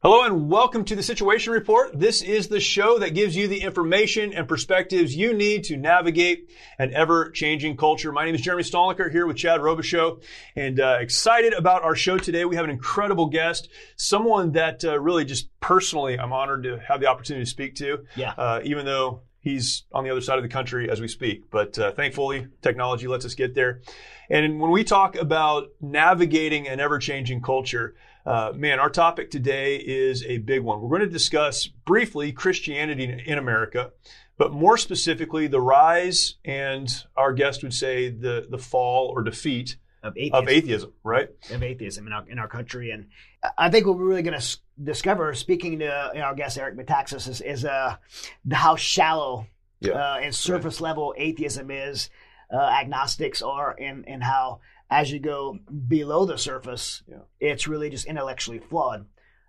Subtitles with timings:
[0.00, 1.98] Hello and welcome to the Situation Report.
[1.98, 6.48] This is the show that gives you the information and perspectives you need to navigate
[6.78, 8.12] an ever-changing culture.
[8.12, 10.22] My name is Jeremy Stalnecker here with Chad Robichaux
[10.54, 12.44] and uh, excited about our show today.
[12.44, 17.00] We have an incredible guest, someone that uh, really just personally I'm honored to have
[17.00, 18.04] the opportunity to speak to.
[18.14, 18.34] Yeah.
[18.38, 21.76] Uh, even though he's on the other side of the country as we speak, but
[21.76, 23.80] uh, thankfully technology lets us get there.
[24.30, 27.96] And when we talk about navigating an ever-changing culture,
[28.28, 30.80] uh, man, our topic today is a big one.
[30.80, 33.92] We're going to discuss briefly Christianity in, America,
[34.36, 39.76] but more specifically, the rise and our guest would say the, the fall or defeat
[40.02, 41.28] of atheism, of atheism right?
[41.50, 42.90] of atheism in our, in our country.
[42.90, 43.06] And
[43.56, 46.76] I think what we're really going to discover, speaking to you know, our guest Eric
[46.76, 47.96] Metaxas, is, is uh,
[48.52, 49.46] how shallow
[49.80, 49.92] Yeah.
[49.94, 52.10] uh, and surface level atheism is,
[52.52, 54.60] uh, agnostics are, and, and how
[54.90, 55.58] as you go
[55.88, 57.18] below the surface, Yeah.
[57.40, 59.06] it's really just intellectually flawed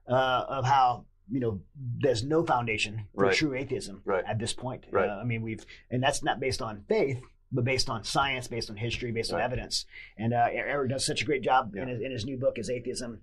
[0.08, 1.62] uh, of how you know
[2.02, 3.36] there's no foundation for Right.
[3.36, 4.24] true atheism Right.
[4.28, 4.86] at this point.
[4.92, 5.10] Right.
[5.10, 8.70] Uh, I mean, we've and that's not based on faith, but based on science, based
[8.70, 9.86] on history, based on evidence.
[10.18, 12.70] And uh, Eric does such a great job in, his, in his new book, "Is
[12.70, 13.22] Atheism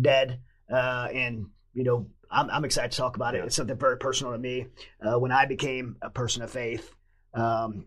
[0.00, 3.38] Dead?" Uh, and you know, I'm, I'm excited to talk about it.
[3.38, 3.44] Yeah.
[3.44, 4.66] It's something very personal to me.
[5.00, 6.92] Uh, when I became a person of faith
[7.34, 7.86] um,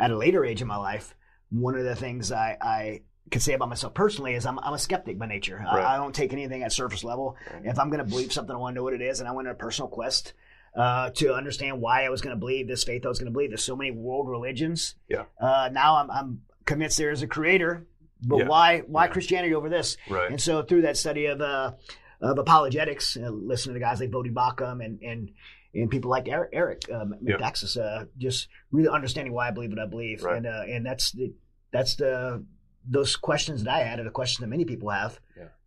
[0.00, 1.14] at a later age in my life,
[1.54, 4.78] one of the things I, I could say about myself personally is I'm, I'm a
[4.78, 5.56] skeptic by nature.
[5.64, 5.84] Right.
[5.84, 7.36] I, I don't take anything at surface level.
[7.64, 9.32] If I'm going to believe something, I want to know what it is, and I
[9.32, 10.32] went on a personal quest
[10.76, 13.32] uh, to understand why I was going to believe this faith I was going to
[13.32, 13.50] believe.
[13.50, 14.96] There's so many world religions.
[15.08, 15.24] Yeah.
[15.40, 17.86] Uh, now I'm, I'm convinced there is a creator,
[18.22, 18.48] but Yeah.
[18.48, 19.12] why why Yeah.
[19.12, 19.96] Christianity over this?
[20.10, 20.30] Right.
[20.30, 21.72] And so through that study of uh,
[22.20, 25.30] of apologetics, uh, listening to guys like Voddie Baucham and and
[25.74, 27.36] and people like Eric, Eric um, Yeah.
[27.36, 30.36] Metaxas, uh, just really understanding why I believe what I believe, Right.
[30.38, 31.32] and uh, and that's the
[31.74, 32.44] that's the
[32.88, 35.18] those questions that I had are the questions that many people have,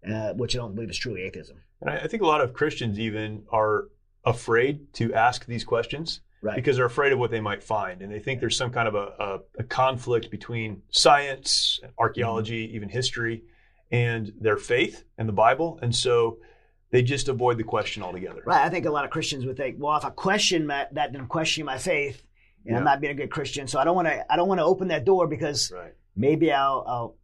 [0.08, 1.58] uh, which I don't believe is truly atheism.
[1.82, 3.90] And I, I think a lot of Christians even are
[4.24, 6.56] afraid to ask these questions Right.
[6.56, 8.04] because they're afraid of what they might find.
[8.04, 12.70] And they think there's some kind of a, a, a conflict between science, and archaeology,
[12.76, 13.44] even history,
[13.92, 15.80] and their faith and the Bible.
[15.82, 16.38] And so
[16.92, 18.44] they just avoid the question altogether.
[18.46, 18.64] Right.
[18.64, 21.22] I think a lot of Christians would think, well, if I question my, that, then
[21.22, 22.22] I'm questioning my faith,
[22.68, 23.66] and I'm not being a good Christian.
[23.68, 24.32] So I don't want to.
[24.32, 25.94] I don't want to open that door because Right.
[26.18, 27.16] Maybe I'll, I'll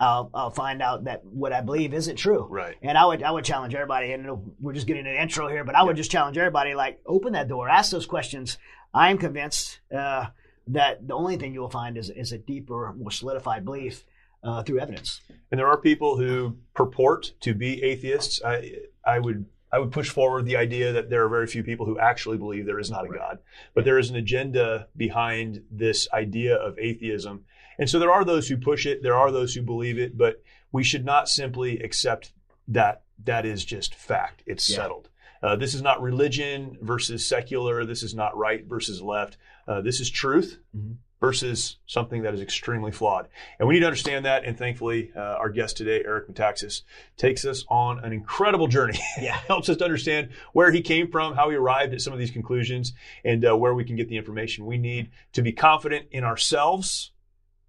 [0.00, 2.46] I'll I'll find out that what I believe isn't true.
[2.48, 2.76] Right.
[2.82, 4.12] And I would I would challenge everybody.
[4.12, 6.74] And we're just getting an intro here, but I would just challenge everybody.
[6.74, 8.58] Like, open that door, ask those questions.
[8.94, 10.26] I am convinced uh,
[10.68, 14.04] that the only thing you will find is is a deeper, more solidified belief
[14.44, 15.20] uh, through evidence.
[15.50, 18.40] And there are people who purport to be atheists.
[18.44, 18.74] I,
[19.04, 21.98] I would I would push forward the idea that there are very few people who
[21.98, 23.38] actually believe there is not a God,
[23.74, 27.44] but there is an agenda behind this idea of atheism.
[27.78, 30.42] And so there are those who push it, there are those who believe it, but
[30.72, 32.32] we should not simply accept
[32.68, 34.42] that that is just fact.
[34.46, 34.76] It's Yeah.
[34.76, 35.08] settled.
[35.42, 37.84] Uh, this is not religion versus secular.
[37.84, 39.36] This is not right versus left.
[39.68, 40.96] Uh, this is truth Mhm.
[41.20, 43.28] versus something that is extremely flawed.
[43.58, 44.44] And we need to understand that.
[44.44, 46.82] And thankfully, uh, our guest today, Eric Metaxas,
[47.16, 48.98] takes us on an incredible journey.
[49.20, 49.36] Yeah.
[49.46, 52.30] Helps us to understand where he came from, how he arrived at some of these
[52.32, 52.92] conclusions,
[53.24, 57.12] and uh, where we can get the information we need to be confident in ourselves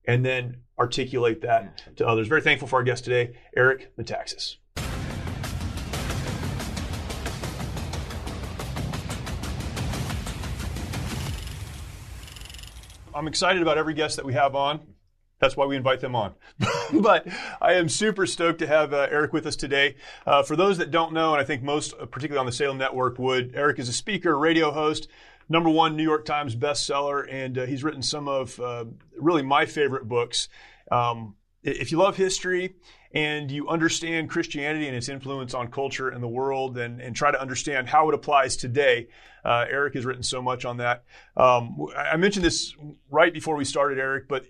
[0.10, 2.28] and then articulate that to others.
[2.28, 4.56] Very thankful for our guest today, Eric Metaxas.
[13.14, 14.80] I'm excited about every guest that we have on.
[15.38, 16.34] That's why we invite them on.
[16.94, 17.28] but
[17.62, 19.96] I am super stoked to have uh, Eric with us today.
[20.26, 22.80] Uh, for those that don't know, and I think most, uh, particularly on the Salem
[22.80, 25.08] Network, would, Eric is a speaker, radio host,
[25.50, 28.86] number one New York Times bestseller, and uh, he's written some of uh,
[29.18, 30.48] really my favorite books.
[30.92, 32.76] Um, if you love history
[33.12, 37.32] and you understand Christianity and its influence on culture and the world, and, and try
[37.32, 39.08] to understand how it applies today,
[39.44, 41.04] uh, Eric has written so much on that.
[41.36, 42.76] Um, I mentioned this
[43.10, 44.46] right before we started, Eric, but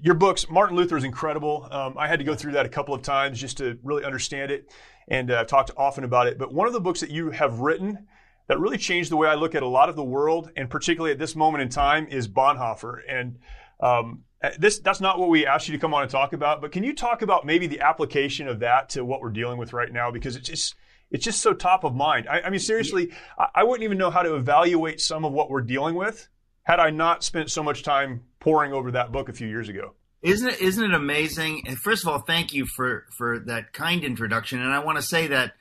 [0.00, 1.66] your books, Martin Luther is incredible.
[1.70, 4.50] Um, I had to go through that a couple of times just to really understand
[4.50, 4.70] it,
[5.08, 6.38] and uh, I've talked often about it.
[6.38, 8.06] But one of the books that you have written
[8.48, 11.12] that really changed the way I look at a lot of the world, and particularly
[11.12, 13.00] at this moment in time, is Bonhoeffer.
[13.08, 13.38] And
[13.80, 14.24] um,
[14.58, 16.60] this that's not what we asked you to come on and talk about.
[16.60, 19.72] But can you talk about maybe the application of that to what we're dealing with
[19.72, 20.10] right now?
[20.10, 20.74] Because it's just
[21.10, 22.28] it's just so top of mind.
[22.28, 25.50] I, I mean, seriously, I, I wouldn't even know how to evaluate some of what
[25.50, 26.28] we're dealing with
[26.62, 29.94] had I not spent so much time poring over that book a few years ago.
[30.22, 31.62] Isn't it isn't it amazing?
[31.66, 34.60] And first of all, thank you for for that kind introduction.
[34.60, 35.52] And I want to say that,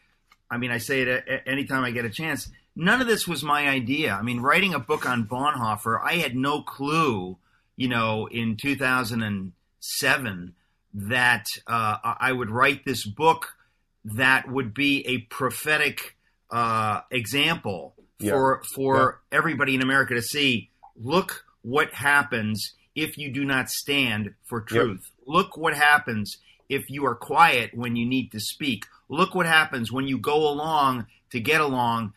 [0.49, 2.49] I mean, I say it anytime I get a chance.
[2.79, 4.13] None of this was my idea.
[4.13, 7.37] I mean, writing a book on Bonhoeffer, I had no clue,
[7.75, 10.53] you know, in 2007
[10.93, 13.55] that uh, I would write this book
[14.05, 16.15] that would be a prophetic
[16.51, 18.31] uh, example Yeah.
[18.31, 20.69] for for everybody in America to see.
[20.95, 25.11] Look what happens if you do not stand for truth.
[25.25, 26.37] Look what happens
[26.69, 28.85] if you are quiet when you need to speak.
[29.09, 32.13] Look what happens when you go along to get along.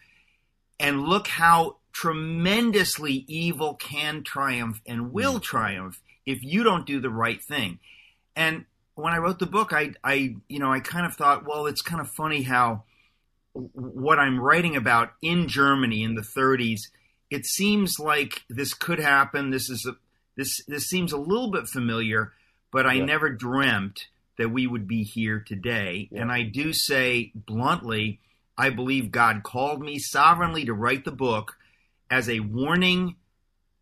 [0.80, 5.42] And look how tremendously evil can triumph and will mm.
[5.42, 7.78] triumph if you don't do the right thing.
[8.34, 11.66] And when I wrote the book, I, I, you know, I kind of thought, well,
[11.66, 12.84] it's kind of funny how
[13.52, 16.80] what I'm writing about in Germany in the 30s,
[17.30, 19.50] it seems like this could happen.
[19.50, 19.96] This is a,
[20.36, 22.32] this this seems a little bit familiar,
[22.72, 23.04] but I Yeah.
[23.04, 24.06] never dreamt
[24.38, 26.08] that we would be here today.
[26.10, 26.22] Yeah.
[26.22, 28.20] And I do say bluntly,
[28.60, 31.56] I believe God called me sovereignly to write the book
[32.10, 33.16] as a warning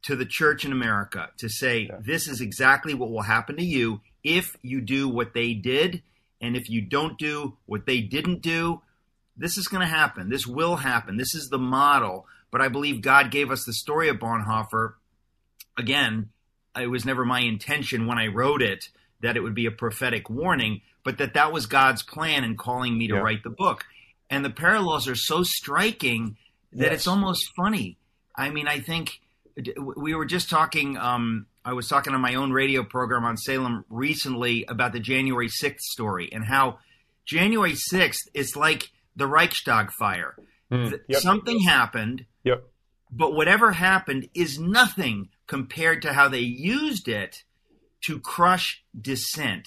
[0.03, 1.99] to the church in America to say Yeah.
[2.01, 6.03] this is exactly what will happen to you if you do what they did
[6.41, 8.83] and if you don't do what they didn't do.
[9.37, 10.29] This is going to happen.
[10.31, 11.17] This will happen.
[11.17, 12.27] This is the model.
[12.51, 14.95] But i believe god gave us the story of bonhoeffer.
[15.77, 16.31] Again
[16.77, 18.89] it was never my intention when i wrote it
[19.21, 22.97] that it would be a prophetic warning but that that was god's plan in calling
[22.97, 23.21] me to Yeah.
[23.21, 23.85] write the book
[24.31, 26.37] and the parallels are so striking
[26.73, 26.93] that Yes.
[26.95, 27.97] it's almost funny
[28.37, 29.21] i mean i think
[29.97, 33.85] we were just talking um, i was talking on my own radio program on salem
[33.89, 36.79] recently about the january 6th story and how
[37.27, 40.37] january 6th is like the reichstag fire
[40.71, 40.89] Hmm.
[41.09, 41.21] Yep.
[41.23, 42.63] something happened Yep.
[43.11, 47.43] but whatever happened is nothing compared to how they used it
[48.05, 49.67] to crush dissent.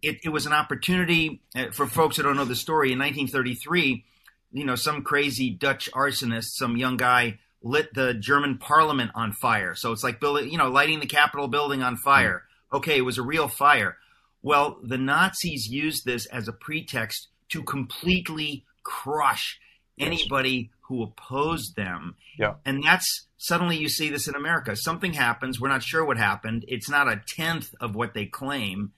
[0.00, 2.92] It, it was an opportunity uh, for folks that don't know the story.
[2.92, 4.04] In 1933,
[4.52, 9.74] you know, some crazy Dutch arsonist, some young guy, lit the German Parliament on fire.
[9.74, 12.44] So it's like building, you know, lighting the Capitol building on fire.
[12.72, 13.96] Okay, it was a real fire.
[14.42, 19.60] Well, the Nazis used this as a pretext to completely crush
[19.98, 22.16] anybody who opposed them.
[22.38, 22.54] Yeah.
[22.64, 24.74] And that's suddenly you see this in America.
[24.74, 25.60] Something happens.
[25.60, 26.64] We're not sure what happened.
[26.66, 28.92] It's not a tenth of what they claim,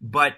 [0.00, 0.34] but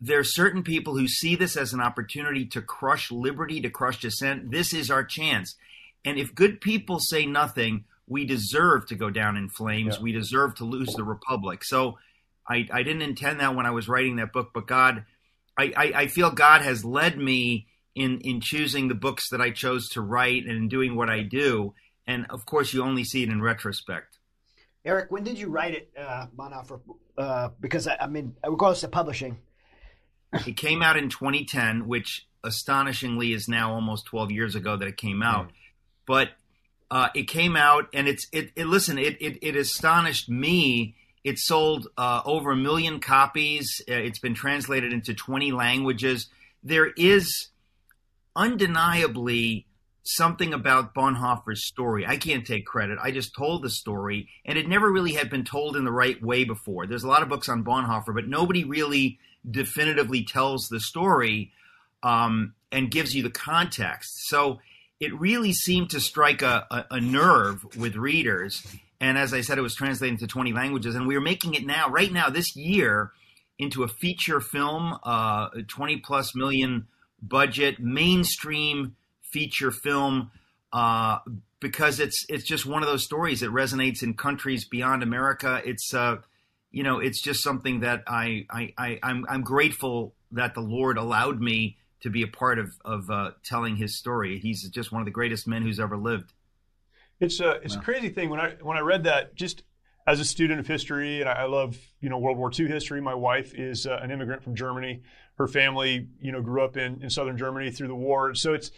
[0.00, 4.00] there are certain people who see this as an opportunity to crush liberty, to crush
[4.00, 4.50] dissent.
[4.50, 5.56] This is our chance.
[6.04, 9.96] And if good people say nothing, we deserve to go down in flames.
[9.96, 10.02] Yeah.
[10.02, 11.64] We deserve to lose the republic.
[11.64, 11.98] So
[12.48, 15.04] I, I didn't intend that when I was writing that book, but God,
[15.56, 19.50] I, I, I feel God has led me in in choosing the books that I
[19.50, 21.74] chose to write and in doing what I do.
[22.06, 24.18] And of course, you only see it in retrospect.
[24.84, 26.80] Eric, when did you write it, uh, Bonhoeffer?
[27.16, 29.38] Uh, because I, I mean, regardless of publishing,
[30.46, 34.96] It came out in 2010, which astonishingly is now almost 12 years ago that it
[34.96, 35.50] came out.
[36.06, 36.30] But
[36.90, 38.50] uh, it came out, and it's it.
[38.56, 40.96] it listen, it, it it astonished me.
[41.22, 43.82] It sold uh, over a million copies.
[43.88, 46.28] Uh, It's been translated into 20 languages.
[46.62, 47.48] There is
[48.34, 49.66] undeniably
[50.02, 52.06] something about Bonhoeffer's story.
[52.06, 52.98] I can't take credit.
[53.02, 56.20] I just told the story, and it never really had been told in the right
[56.22, 56.86] way before.
[56.86, 61.52] There's a lot of books on Bonhoeffer, but nobody really definitively tells the story
[62.02, 64.28] um, and gives you the context.
[64.28, 64.60] So
[65.00, 68.66] it really seemed to strike a, a, a nerve with readers.
[69.00, 71.64] And as I said, it was translated into 20 languages, and we are making it
[71.64, 73.12] now, right now, this year,
[73.58, 76.86] into a feature film, uh, 20 plus million
[77.22, 78.96] budget, mainstream
[79.32, 80.30] feature film,
[80.72, 81.18] uh,
[81.60, 85.60] because it's it's just one of those stories that resonates in countries beyond America.
[85.64, 86.16] It's uh,
[86.70, 90.98] you know, it's just something that I, I, I I'm I'm grateful that the Lord
[90.98, 94.38] allowed me to be a part of of uh, telling his story.
[94.38, 96.32] He's just one of the greatest men who's ever lived.
[97.18, 99.62] It's a it's a crazy thing when I when I read that just
[100.06, 103.00] as a student of history and I, love you know World War II history.
[103.00, 105.02] My wife is uh, an immigrant from Germany.
[105.36, 108.34] Her family you know grew up in, in southern Germany through the war.
[108.34, 108.70] So it's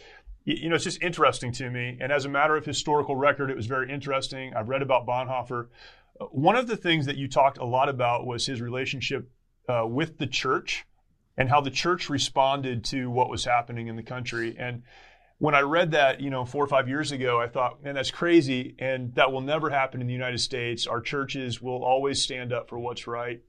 [0.45, 1.97] you know it's just interesting to me.
[2.01, 4.53] And as a matter of historical record, it was very interesting.
[4.55, 5.67] I've read about Bonhoeffer.
[6.19, 9.29] Uh, One of the things that you talked a lot about was his relationship
[9.67, 10.85] uh, with the church
[11.37, 14.55] and how the church responded to what was happening in the country.
[14.57, 14.83] And
[15.39, 18.11] when I read that, you know, four or five years ago, I thought, man, that's
[18.11, 18.75] crazy.
[18.79, 20.87] And that will never happen in the United States.
[20.87, 23.41] Our churches will always stand up for what's right.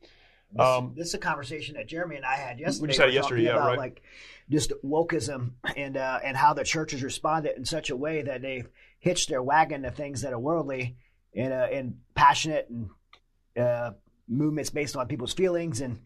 [0.54, 2.82] This, Um, this is a conversation that Jeremy and I had yesterday.
[2.82, 3.78] We just had it We were yesterday, yeah, about, right.
[3.78, 4.02] Like
[4.50, 8.42] just wokeism and uh, and how the church has responded in such a way that
[8.42, 8.68] they've
[8.98, 10.96] hitched their wagon to things that are worldly
[11.34, 12.90] and uh, and passionate and
[13.58, 13.92] uh,
[14.28, 16.00] movements based on people's feelings and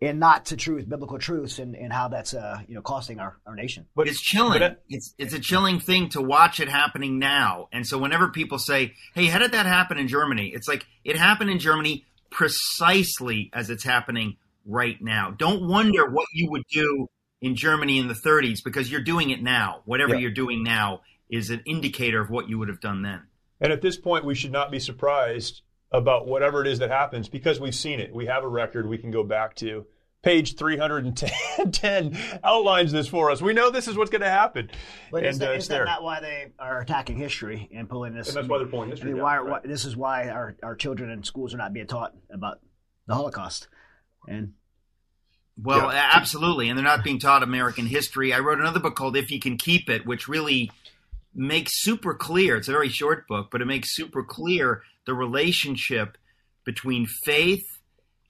[0.00, 3.38] and not to truth, biblical truths, and, and how that's uh, you know costing our,
[3.46, 3.86] our nation.
[3.94, 4.58] But it's chilling.
[4.58, 7.68] but it- it's it's a chilling thing to watch it happening now.
[7.72, 11.16] And so whenever people say, "Hey, how did that happen in Germany?" It's like it
[11.16, 12.04] happened in Germany
[12.34, 14.36] precisely as it's happening
[14.66, 15.30] right now.
[15.30, 17.08] Don't wonder what you would do
[17.40, 19.82] in Germany in the 30s because you're doing it now.
[19.84, 20.22] Whatever Yeah.
[20.22, 23.22] you're doing now is an indicator of what you would have done then.
[23.60, 25.62] And at this point, we should not be surprised
[25.92, 28.12] about whatever it is that happens because we've seen it.
[28.12, 29.86] We have a record we can go back to.
[30.24, 33.42] Page 310 outlines this for us.
[33.42, 34.70] We know this is what's going to happen.
[35.12, 38.14] But and is, that, uh, is that not why they are attacking history and pulling
[38.14, 38.28] this?
[38.28, 39.62] And that's why they're pulling history I mean, down, why, right.
[39.64, 42.60] why, this is why our, our children in schools are not being taught about
[43.06, 43.68] the Holocaust.
[44.26, 44.54] And
[45.62, 46.10] Well, Yeah.
[46.14, 48.32] absolutely, and they're not being taught American history.
[48.32, 50.70] I wrote another book called "If You Can Keep It," which really
[51.34, 52.56] makes super clear.
[52.56, 56.16] It's a very short book, but it makes super clear the relationship
[56.64, 57.73] between faith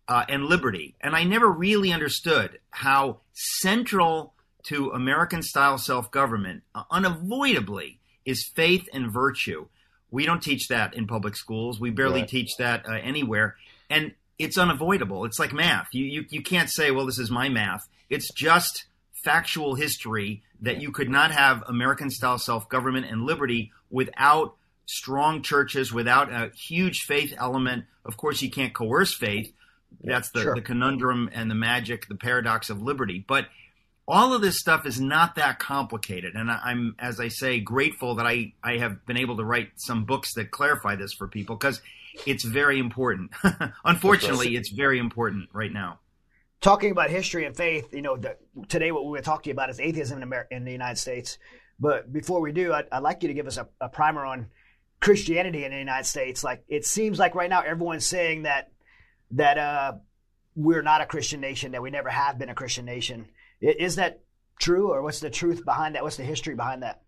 [0.09, 0.95] uh, and liberty.
[1.01, 4.35] And I never really understood how central
[4.65, 9.67] to American-style self-government, uh, unavoidably, is faith and virtue.
[10.11, 11.81] We don't teach that in public schools.
[11.81, 12.29] We barely Right.
[12.29, 13.57] teach that uh, anywhere,
[13.91, 15.25] and it's unavoidable.
[15.25, 15.89] It's like math.
[15.93, 18.85] You, you you can't say, "Well, this is my math." It's just
[19.25, 24.57] factual history that you could not have American-style self-government and liberty without
[24.87, 27.85] strong churches, without a huge faith element.
[28.05, 29.53] Of course, you can't coerce faith.
[30.03, 30.55] That's the, Sure.
[30.55, 33.25] the conundrum and the magic, the paradox of liberty.
[33.27, 33.47] But
[34.07, 36.35] all of this stuff is not that complicated.
[36.35, 40.05] And I'm, as I say, grateful that I, I have been able to write some
[40.05, 41.81] books that clarify this for people because
[42.27, 43.31] it's very important.
[43.85, 46.01] Unfortunately, it's very important right now.
[46.61, 48.37] talking about history and faith, you know, the,
[48.69, 50.73] today what we're going to talk to you about is atheism in, Amer- in the
[50.73, 51.39] United States.
[51.81, 54.47] But before we do, I'd, I'd like you to give us a, a primer on
[55.01, 56.45] Christianity in the United States.
[56.45, 58.71] Like it seems like right now everyone's saying that
[59.35, 59.93] that uh,
[60.57, 63.27] we're not a Christian nation, that we never have been a Christian nation.
[63.61, 64.21] Is that
[64.61, 66.03] true, or what's the truth behind that?
[66.03, 67.03] What's the history behind that?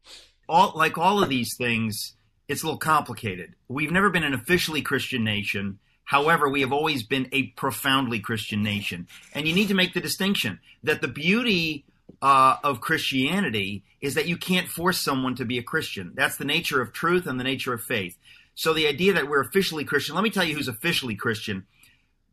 [0.48, 2.14] all like all of these things,
[2.48, 3.54] it's a little complicated.
[3.68, 5.78] We've never been an officially Christian nation.
[6.04, 9.08] However, we have always been a profoundly Christian nation.
[9.34, 11.84] And you need to make the distinction that the beauty
[12.22, 16.12] uh, of Christianity is that you can't force someone to be a Christian.
[16.14, 18.16] That's the nature of truth and the nature of faith.
[18.54, 21.66] So the idea that we're officially Christian, let me tell you who's officially Christian.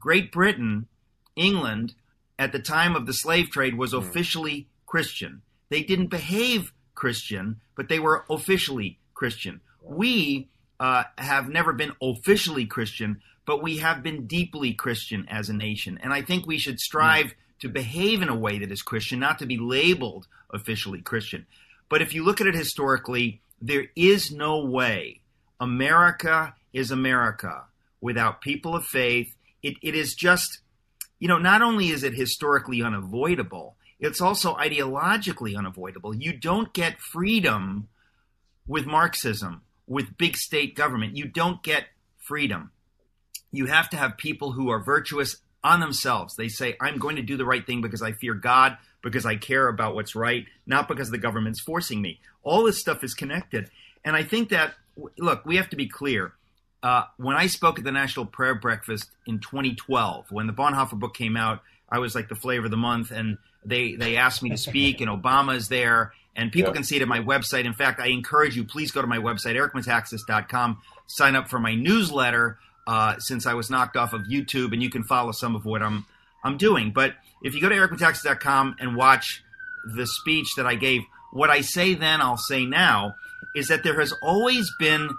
[0.04, 0.88] Great Britain,
[1.34, 1.94] England,
[2.38, 5.42] at the time of the slave trade was officially Christian.
[5.70, 9.62] They didn't behave Christian, but they were officially Christian.
[9.82, 15.54] We uh, have never been officially Christian, but we have been deeply Christian as a
[15.54, 15.98] nation.
[16.04, 19.40] And I think we should strive to behave in a way that is Christian, not
[19.40, 21.46] to be labeled officially Christian.
[21.88, 25.22] But if you look at it historically, there is no way
[25.62, 27.64] America is America
[28.02, 29.34] without people of faith.
[29.64, 30.60] It, it is just,
[31.20, 36.14] you know, not only is it historically unavoidable, it's also ideologically unavoidable.
[36.14, 37.88] You don't get freedom
[38.68, 41.16] with Marxism, with big state government.
[41.16, 41.86] You don't get
[42.18, 42.72] freedom.
[43.52, 46.36] You have to have people who are virtuous on themselves.
[46.36, 49.38] They say, I'm going to do the right thing because I fear God, because I
[49.38, 52.20] care about what's right, not because the government's forcing me.
[52.42, 53.70] All this stuff is connected.
[54.04, 54.74] And I think that,
[55.18, 56.34] look, we have to be clear.
[56.84, 61.14] Uh, when I spoke at the National Prayer Breakfast in 2012, when the Bonhoeffer book
[61.14, 64.50] came out, I was like the flavor of the month, and they they asked me
[64.50, 67.64] to speak, and Obama is there, and people can see it at my website.
[67.64, 71.74] In fact, I encourage you, please go to my website, ericmetaxas.com, sign up for my
[71.74, 75.64] newsletter uh, since I was knocked off of YouTube, and you can follow some of
[75.64, 76.06] what I'm
[76.44, 76.92] I'm doing.
[76.92, 79.42] But if you go to ericmetaxas.com and watch
[79.96, 83.16] the speech that I gave, what I say then, I'll say now,
[83.56, 85.10] is that there has always been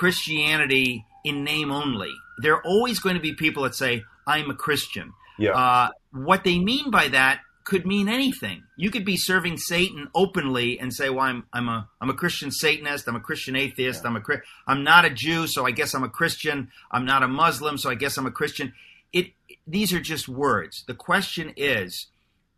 [0.00, 2.10] Christianity in name only.
[2.38, 5.12] There are always going to be people that say, I'm a Christian.
[5.38, 5.50] Yeah.
[5.50, 8.62] Uh, what they mean by that could mean anything.
[8.78, 12.50] You could be serving Satan openly and say, "Well, I'm I'm a I'm a Christian
[12.50, 13.06] Satanist.
[13.08, 14.06] I'm a Christian atheist.
[14.06, 14.22] I'm a
[14.66, 16.70] I'm not a Jew, so I guess I'm a Christian.
[16.90, 18.72] I'm not a Muslim, so I guess I'm a Christian."
[19.12, 19.32] It
[19.66, 20.82] these are just words.
[20.86, 22.06] The question is,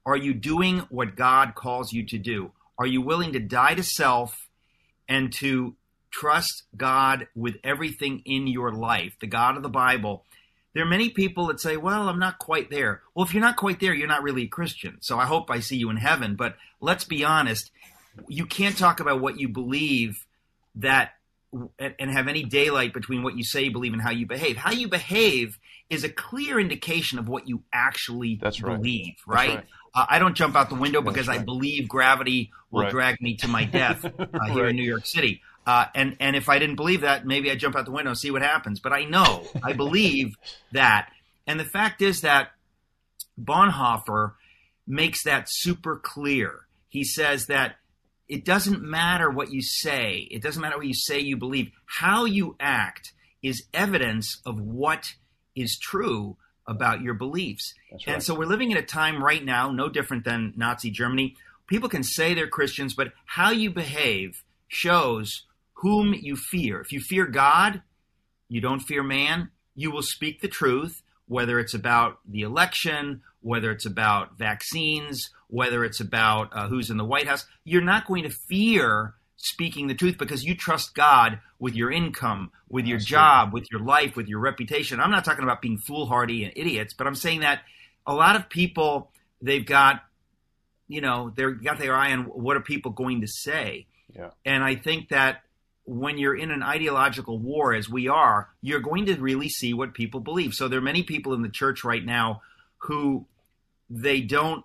[0.07, 2.53] are you doing what God calls you to do?
[2.79, 4.49] Are you willing to die to self
[5.09, 5.75] and to
[6.13, 10.25] trust God with everything in your life, the God of the Bible?
[10.75, 13.03] There are many people that say, well, I'm not quite there.
[13.15, 14.99] Well, if you're not quite there, you're not really a Christian.
[15.01, 16.35] So I hope I see you in heaven.
[16.37, 17.71] But let's be honest,
[18.29, 20.27] you can't talk about what you believe
[20.77, 21.11] that
[21.79, 24.57] and have any daylight between what you say you believe and how you behave.
[24.57, 25.59] How you behave
[25.91, 28.77] is a clear indication of what you actually That's right.
[28.79, 29.57] believe, right?
[29.57, 29.65] right.
[29.95, 32.91] Uh, I don't jump out the window because I believe gravity will Right.
[32.91, 34.71] drag me to my death uh, here Right.
[34.71, 35.43] in New York City.
[35.67, 38.19] Uh, and and if I didn't believe that, maybe I jump out the window and
[38.19, 38.81] see what happens.
[38.81, 40.35] But I know, I believe
[40.73, 41.11] that.
[41.47, 42.51] And the fact is that
[43.41, 44.33] Bonhoeffer
[44.87, 46.67] makes that super clear.
[46.89, 47.77] He says that
[48.29, 51.71] it doesn't matter what you say, it doesn't matter what you say you believe.
[51.87, 55.15] How you act is evidence of what
[55.55, 57.75] is true about your beliefs.
[57.91, 58.03] right.
[58.07, 61.37] And so we're living in a time right now, no different than Nazi Germany.
[61.67, 65.45] People can say they're Christians, but how you behave shows
[65.83, 66.81] whom you fear.
[66.81, 67.83] If you fear God,
[68.49, 73.73] you don't fear man, you will speak the truth, whether it's about the election, whether
[73.73, 77.47] it's about vaccines, whether it's about uh, who's in the White House.
[77.65, 82.53] You're not going to fear speaking the truth because you trust God with your income,
[82.69, 85.01] with your job, with your life, with your reputation.
[85.01, 87.63] I'm not talking about being foolhardy and idiots, but I'm saying that
[88.07, 89.11] a lot of people,
[89.41, 90.05] they've got,
[90.87, 93.87] you know, they've got their eye on what are people going to say.
[94.15, 94.31] Yeah.
[94.45, 95.43] And I think that
[95.85, 99.95] when you're in an ideological war, as we are, you're going to really see what
[99.95, 100.55] people believe.
[100.55, 102.43] So there are many people in the church right now
[102.79, 103.27] who
[103.91, 104.65] they don't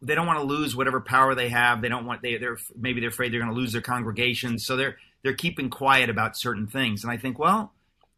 [0.00, 1.82] they don't want to lose whatever power they have.
[1.82, 4.64] They don't want they they're maybe they're afraid they're going to lose their congregations.
[4.64, 7.02] So they're they're keeping quiet about certain things.
[7.02, 7.72] And I think, well,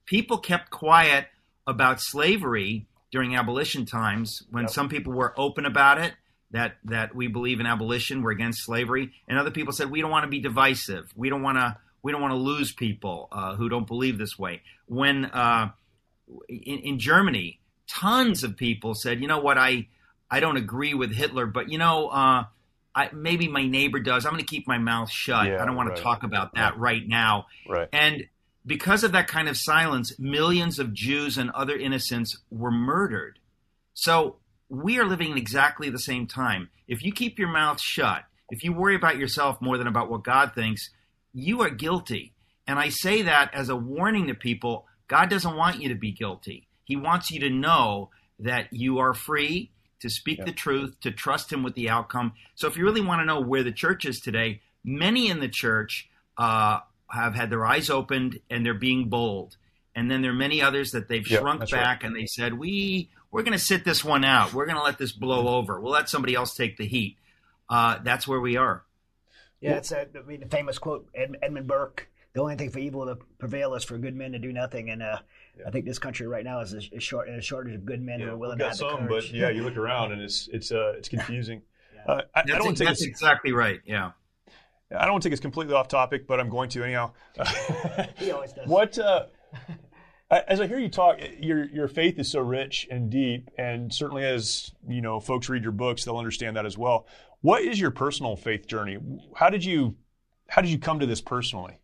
[0.07, 1.27] people kept quiet
[1.67, 6.13] about slavery during abolition times when some people were open about it
[6.53, 10.11] that that we believe in abolition, we're against slavery, and other people said we don't
[10.11, 11.11] want to be divisive.
[11.17, 14.38] We don't want to we don't want to lose people uh, who don't believe this
[14.38, 14.62] way.
[14.87, 15.71] When uh,
[16.49, 19.88] in, in Germany, tons of people said, you know what, I
[20.30, 22.45] I don't agree with Hitler, but you know, uh,
[22.95, 24.25] I, maybe my neighbor does.
[24.25, 25.47] I'm going to keep my mouth shut.
[25.47, 25.97] Yeah, I don't want right.
[25.97, 27.47] to talk about that right now.
[27.69, 27.88] Right.
[27.92, 28.25] And
[28.66, 33.38] because of that kind of silence, millions of Jews and other innocents were murdered.
[33.95, 34.37] So
[34.69, 36.71] we are living in exactly the same time.
[36.87, 40.25] If you keep your mouth shut, if you worry about yourself more than about what
[40.25, 40.90] God thinks,
[41.33, 42.35] you are guilty.
[42.67, 46.12] And I say that as a warning to people God doesn't want you to be
[46.12, 46.69] guilty.
[46.85, 51.53] He wants you to know that you are free to speak the truth, to trust
[51.53, 52.33] Him with the outcome.
[52.55, 55.49] So if you really want to know where the church is today, many in the
[55.49, 56.79] church uh,
[57.11, 59.57] have had their eyes opened and they're being bold.
[59.97, 63.43] And then there are many others that they've shrunk back and they said, "We we're
[63.43, 64.55] going to sit this one out.
[64.55, 65.81] We're going to let this blow over.
[65.81, 67.16] We'll let somebody else take the heat."
[67.69, 68.85] Uh, that's where we are.
[69.61, 72.09] Yeah, it's a, I mean, the famous quote, Ed, Edmund Burke.
[72.33, 75.03] The only thing for evil to prevail is for good men to do nothing, and
[75.03, 75.18] uh,
[75.66, 78.20] I think this country right now is a, a short a shortage of good men
[78.20, 79.31] who are willing We've to got have the some, courage.
[79.31, 81.62] but yeah, you look around and it's it's uh, it's confusing.
[82.07, 83.81] Uh, I, I don't think that's exactly right.
[83.85, 84.12] Yeah.
[84.90, 87.12] I don't want to take us completely off topic, but I'm going to anyhow.
[88.16, 88.66] He always does.
[88.66, 89.27] What uh,
[90.31, 94.25] as I hear you talk, your your faith is so rich and deep, and certainly
[94.25, 97.07] as you know, folks read your books, they'll understand that as well.
[97.42, 98.98] What is your personal faith journey?
[99.35, 99.96] How did you
[100.48, 101.79] how did you come to this personally?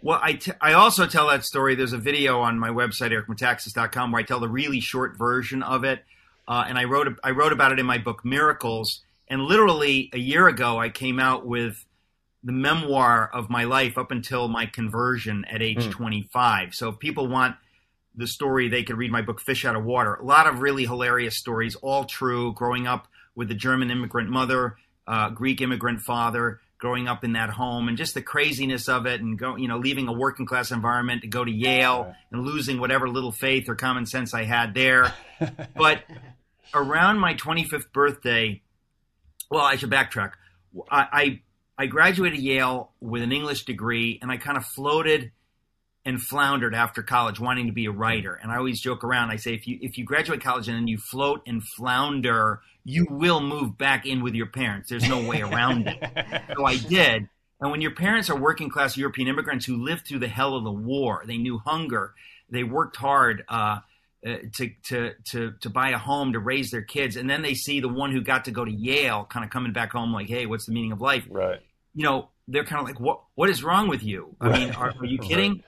[0.00, 1.74] Well, I, t- I also tell that story.
[1.74, 5.82] There's a video on my website, ericmetaxas.com, where I tell the really short version of
[5.82, 6.04] it.
[6.46, 9.02] Uh, and I wrote, I wrote about it in my book, Miracles.
[9.26, 11.84] And literally a year ago, I came out with
[12.44, 16.74] the memoir of my life up until my conversion at age 25.
[16.74, 17.56] So if people want
[18.14, 20.14] the story, they could read my book, Fish Out of Water.
[20.14, 22.52] A lot of really hilarious stories, all true.
[22.54, 27.50] Growing up with a German immigrant mother, uh, Greek immigrant father, growing up in that
[27.50, 30.72] home, and just the craziness of it, and go, you know, leaving a working class
[30.72, 34.74] environment to go to Yale and losing whatever little faith or common sense I had
[34.74, 35.14] there.
[35.76, 36.02] but
[36.74, 38.60] around my 25th birthday,
[39.48, 40.32] well, I should backtrack.
[40.90, 41.40] I, I
[41.80, 45.30] I graduated Yale with an English degree, and I kind of floated
[46.08, 48.34] and floundered after college, wanting to be a writer.
[48.34, 49.30] And I always joke around.
[49.30, 53.06] I say, if you if you graduate college and then you float and flounder, you
[53.10, 54.88] will move back in with your parents.
[54.88, 56.02] There's no way around it.
[56.56, 57.28] so I did.
[57.60, 60.64] And when your parents are working class European immigrants who lived through the hell of
[60.64, 62.14] the war, they knew hunger,
[62.50, 63.44] they worked hard.
[63.46, 63.80] Uh,
[64.26, 67.54] uh, to to to to buy a home to raise their kids, and then they
[67.54, 70.26] see the one who got to go to Yale, kind of coming back home like,
[70.26, 71.60] "Hey, what's the meaning of life?" Right.
[71.94, 74.34] You know, they're kind of like, "What what is wrong with you?
[74.40, 75.62] I mean, are, are you kidding?"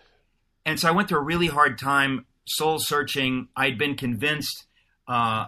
[0.65, 3.49] And so I went through a really hard time, soul searching.
[3.57, 4.65] I'd been convinced,
[5.09, 5.47] uh,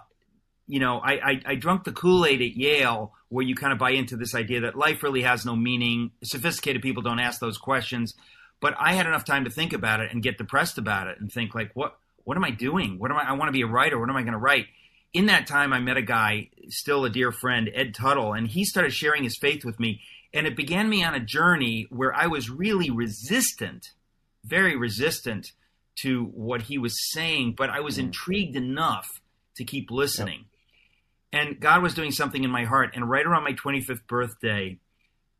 [0.66, 3.79] you know, I, I I drunk the Kool Aid at Yale, where you kind of
[3.79, 6.12] buy into this idea that life really has no meaning.
[6.22, 8.14] Sophisticated people don't ask those questions,
[8.61, 11.31] but I had enough time to think about it and get depressed about it and
[11.31, 12.98] think like, what what am I doing?
[12.98, 13.25] What am I?
[13.25, 13.98] I want to be a writer.
[13.98, 14.66] What am I going to write?
[15.12, 18.64] In that time, I met a guy, still a dear friend, Ed Tuttle, and he
[18.64, 20.01] started sharing his faith with me.
[20.33, 23.90] And it began me on a journey where I was really resistant
[24.44, 25.52] very resistant
[26.02, 28.05] to what he was saying, but I was mm.
[28.05, 29.09] intrigued enough
[29.57, 30.46] to keep listening.
[31.33, 31.44] Yep.
[31.44, 32.92] And God was doing something in my heart.
[32.94, 34.78] And right around my 25th birthday,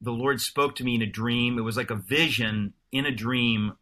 [0.01, 1.59] the Lord spoke to me in a dream.
[1.59, 3.75] It was like a vision in a dream,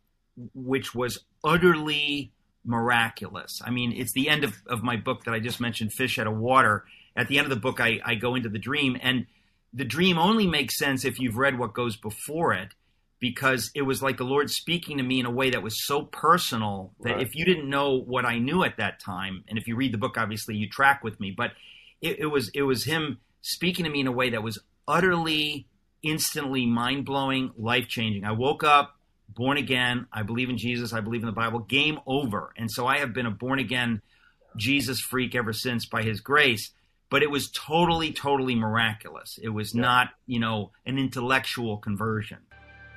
[0.54, 2.32] which was utterly
[2.64, 3.60] miraculous.
[3.64, 6.26] I mean, it's the end of, of my book that I just mentioned, Fish Out
[6.26, 6.84] of Water.
[7.16, 9.26] At the end of the book, I, I go into the dream, and
[9.72, 12.74] the dream only makes sense if you've read what goes before it
[13.20, 16.02] because it was like the Lord speaking to me in a way that was so
[16.02, 17.22] personal that right.
[17.22, 19.98] if you didn't know what I knew at that time, and if you read the
[19.98, 21.52] book, obviously you track with me, but
[22.00, 25.66] it, it was it was Him speaking to me in a way that was utterly,
[26.02, 28.24] instantly mind blowing, life changing.
[28.24, 28.96] I woke up
[29.28, 30.06] born again.
[30.12, 30.92] I believe in Jesus.
[30.92, 31.60] I believe in the Bible.
[31.60, 32.52] Game over.
[32.56, 34.00] And so I have been a born again
[34.56, 36.72] Jesus freak ever since by His grace.
[37.10, 39.38] But it was totally, totally miraculous.
[39.42, 39.82] It was yeah.
[39.82, 42.38] not, you know, an intellectual conversion.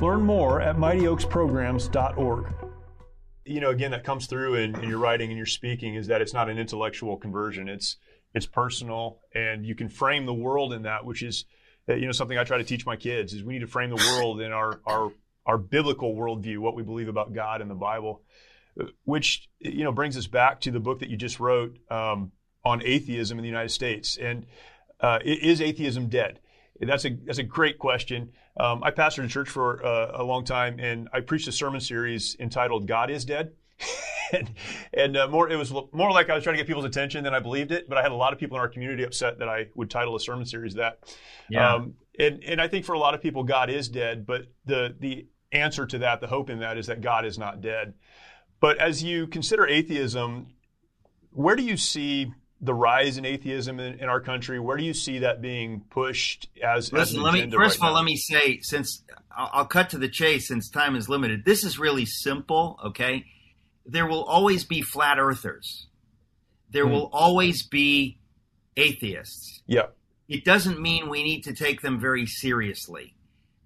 [0.00, 2.54] Learn more at mightyoaksprograms.org.
[3.44, 6.20] You know, again, that comes through in, in your writing and your speaking is that
[6.20, 7.68] it's not an intellectual conversion.
[7.68, 7.96] It's
[8.34, 11.44] it's personal, and you can frame the world in that, which is,
[11.88, 13.90] uh, you know, something I try to teach my kids is we need to frame
[13.90, 15.12] the world in our our
[15.44, 18.22] our biblical worldview, what we believe about God and the Bible,
[18.80, 22.32] uh, which you know brings us back to the book that you just wrote um,
[22.64, 24.16] on atheism in the United States.
[24.16, 24.46] And
[25.00, 26.38] uh, is atheism dead?
[26.86, 28.32] That's a that's a great question.
[28.58, 31.80] Um, I pastored a church for uh, a long time, and I preached a sermon
[31.80, 33.52] series entitled "God Is Dead."
[34.32, 34.50] and,
[34.92, 37.34] and uh, more, it was more like I was trying to get people's attention than
[37.34, 37.88] I believed it.
[37.88, 40.16] But I had a lot of people in our community upset that I would title
[40.16, 40.98] a sermon series that.
[41.48, 41.74] Yeah.
[41.74, 44.26] Um, and and I think for a lot of people, God is dead.
[44.26, 47.60] But the the answer to that, the hope in that, is that God is not
[47.60, 47.94] dead.
[48.60, 50.48] But as you consider atheism,
[51.30, 54.60] where do you see the rise in atheism in, in, our country?
[54.60, 56.92] Where do you see that being pushed as?
[56.92, 57.96] Listen, as let me first right of all now?
[57.96, 59.02] let me say since
[59.36, 61.44] I'll cut to the chase since time is limited.
[61.44, 62.78] This is really simple.
[62.84, 63.26] Okay,
[63.84, 65.86] there will always be flat earthers.
[66.70, 66.92] There hmm.
[66.92, 68.18] will always be
[68.76, 69.62] atheists.
[69.66, 69.86] Yeah.
[70.28, 73.14] It doesn't mean we need to take them very seriously.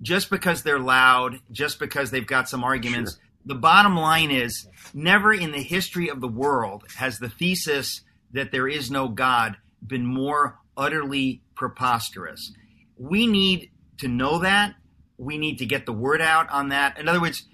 [0.02, 3.12] Just because they're loud, just because they've got some arguments.
[3.12, 3.20] Sure.
[3.46, 8.02] The bottom line is never in the history of the world has the thesis
[8.36, 12.52] that there is no God been more utterly preposterous.
[12.98, 14.74] We need to know that.
[15.18, 16.98] We need to get the word out on that.
[16.98, 17.44] In other words,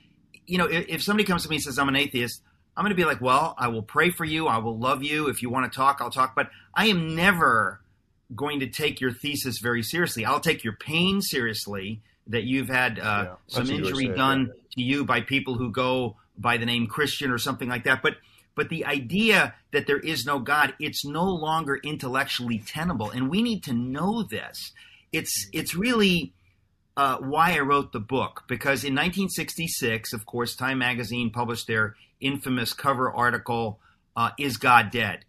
[0.46, 2.42] you know, if, if somebody comes to me and says, I'm an atheist,
[2.76, 4.48] I'm going to be like, well, I will pray for you.
[4.48, 5.28] I will love you.
[5.28, 6.34] If you want to talk, I'll talk.
[6.34, 7.80] But I am never
[8.34, 10.24] going to take your thesis very seriously.
[10.24, 14.52] I'll take your pain seriously that you've had uh, yeah, some injury done yeah.
[14.74, 18.02] to you by people who go by the name Christian or something like that.
[18.02, 18.16] But
[18.54, 23.42] but the idea that there is no God, it's no longer intellectually tenable, and we
[23.42, 24.72] need to know this.
[25.12, 26.32] It's it's really
[26.96, 31.96] uh, why I wrote the book because in 1966, of course, Time Magazine published their
[32.20, 33.78] infamous cover article,
[34.16, 35.24] uh, "Is God Dead?"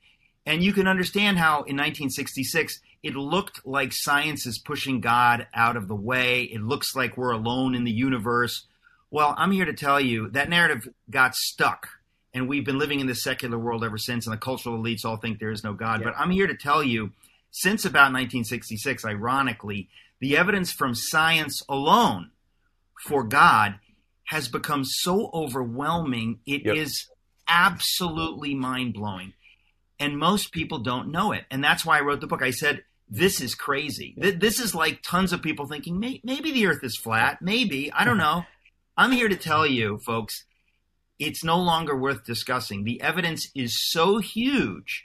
[0.45, 5.77] And you can understand how in 1966 it looked like science is pushing God out
[5.77, 6.43] of the way.
[6.43, 8.65] It looks like we're alone in the universe.
[9.11, 11.87] Well, I'm here to tell you that narrative got stuck
[12.33, 15.17] and we've been living in the secular world ever since, and the cultural elites all
[15.17, 15.99] think there is no God.
[15.99, 16.07] Yeah.
[16.07, 17.11] But I'm here to tell you,
[17.51, 22.31] since about 1966, ironically, the evidence from science alone
[23.07, 23.75] for God
[24.25, 26.75] has become so overwhelming, It yep.
[26.75, 27.07] is
[27.47, 29.33] absolutely mind blowing.
[29.99, 31.43] And most people don't know it.
[31.51, 32.41] And that's why I wrote the book.
[32.41, 34.15] I said, this is crazy.
[34.17, 37.41] This is like tons of people thinking maybe the earth is flat.
[37.41, 37.91] Maybe.
[37.91, 38.45] I don't know.
[38.97, 40.45] I'm here to tell you, folks,
[41.23, 42.83] it's no longer worth discussing.
[42.83, 45.03] The evidence is so huge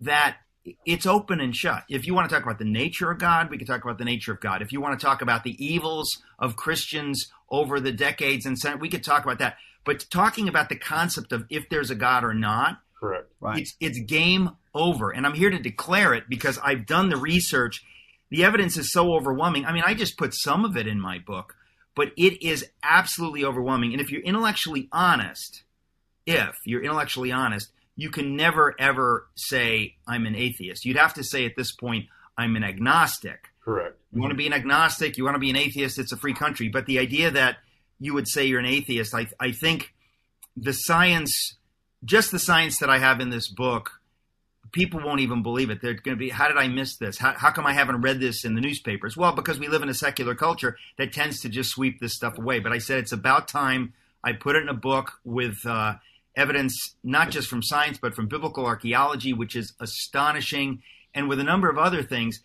[0.00, 0.38] that
[0.84, 1.84] it's open and shut.
[1.88, 4.04] If you want to talk about the nature of God, we can talk about the
[4.04, 4.62] nature of God.
[4.62, 8.88] If you want to talk about the evils of Christians over the decades and we
[8.88, 9.56] could talk about that.
[9.84, 13.60] But talking about the concept of if there's a God or not, correct, Right.
[13.60, 17.82] It's it's game over, and I'm here to declare it because I've done the research.
[18.30, 19.64] The evidence is so overwhelming.
[19.64, 21.56] I mean, I just put some of it in my book,
[21.94, 23.92] but it is absolutely overwhelming.
[23.92, 25.64] And if you're intellectually honest,
[26.26, 30.84] if you're intellectually honest, you can never ever say I'm an atheist.
[30.84, 33.48] You'd have to say at this point I'm an agnostic.
[33.62, 33.96] Correct.
[34.12, 36.34] You want to be an agnostic, you want to be an atheist, it's a free
[36.34, 36.68] country.
[36.68, 37.58] But the idea that
[37.98, 39.92] you would say you're an atheist, I, I think
[40.56, 41.56] the science,
[42.04, 43.99] just the science that I have in this book,
[44.72, 45.80] people won't even believe it.
[45.80, 47.18] They're going to be, how did I miss this?
[47.18, 49.16] How, how come I haven't read this in the newspapers?
[49.16, 52.38] Well, because we live in a secular culture that tends to just sweep this stuff
[52.38, 52.60] away.
[52.60, 55.94] But I said it's about time I put it in a book with uh,
[56.36, 60.82] evidence, not just from science, but from biblical archaeology, which is astonishing,
[61.14, 62.40] and with a number of other things.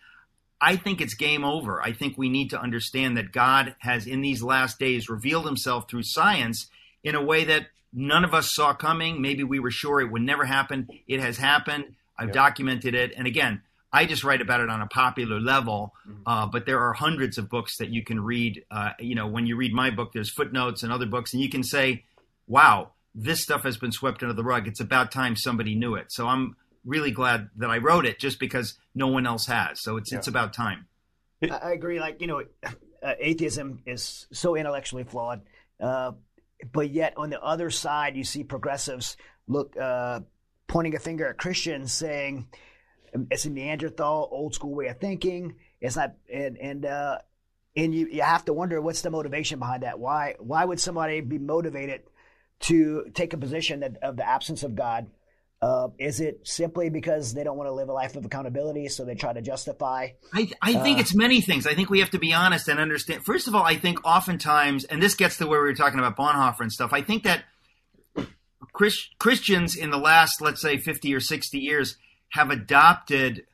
[0.62, 1.82] I think it's game over.
[1.82, 5.90] I think we need to understand that God has, in these last days, revealed himself
[5.90, 6.68] through science
[7.04, 9.22] in a way that none of us saw coming.
[9.22, 10.88] Maybe we were sure it would never happen.
[11.08, 11.96] It has happened.
[12.18, 13.14] I've documented it.
[13.16, 15.94] And again, I just write about it on a popular level,
[16.26, 18.64] uh, but there are hundreds of books that you can read.
[18.70, 21.50] Uh, you know, when you read my book, there's footnotes and other books, and you
[21.50, 22.04] can say,
[22.48, 24.68] wow, this stuff has been swept under the rug.
[24.68, 26.12] It's about time somebody knew it.
[26.12, 29.82] So I'm really glad that I wrote it just because no one else has.
[29.82, 30.88] So it's it's about time.
[31.42, 32.00] I I agree.
[32.00, 32.44] Like you know,
[33.02, 35.42] uh, atheism is so intellectually flawed,
[35.80, 36.12] uh,
[36.72, 39.16] but yet on the other side, you see progressives
[39.48, 40.20] look uh,
[40.68, 42.48] pointing a finger at Christians, saying
[43.32, 45.56] it's a Neanderthal, old school way of thinking.
[45.82, 47.18] It's not, and and uh,
[47.76, 50.00] and you you have to wonder what's the motivation behind that.
[50.00, 52.02] Why why would somebody be motivated
[52.62, 55.08] to take a position that, of the absence of God?
[55.62, 59.04] Uh, is it simply because they don't want to live a life of accountability, so
[59.04, 60.10] they try to justify?
[60.34, 61.66] I, I think it's many things.
[61.66, 63.26] I think we have to be honest and understand.
[63.26, 66.18] First of all, I think oftentimes, and this gets to where we were talking about
[66.18, 66.92] Bonhoeffer and stuff.
[66.94, 67.46] I think that
[68.74, 71.98] Chris, Christians in the last, let's say, fifty or sixty years,
[72.30, 73.46] have adopted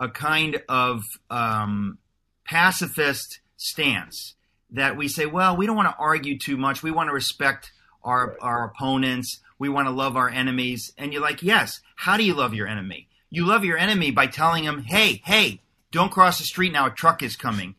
[0.00, 1.98] a kind of um,
[2.44, 4.34] pacifist stance
[4.70, 6.82] that we say, well, we don't want to argue too much.
[6.82, 9.40] We want to respect our our opponents.
[9.58, 10.92] We want to love our enemies.
[10.96, 11.80] And you're like, yes.
[11.96, 13.08] How do you love your enemy?
[13.28, 16.86] You love your enemy by telling him, hey, hey, don't cross the street now.
[16.86, 17.74] A truck is coming.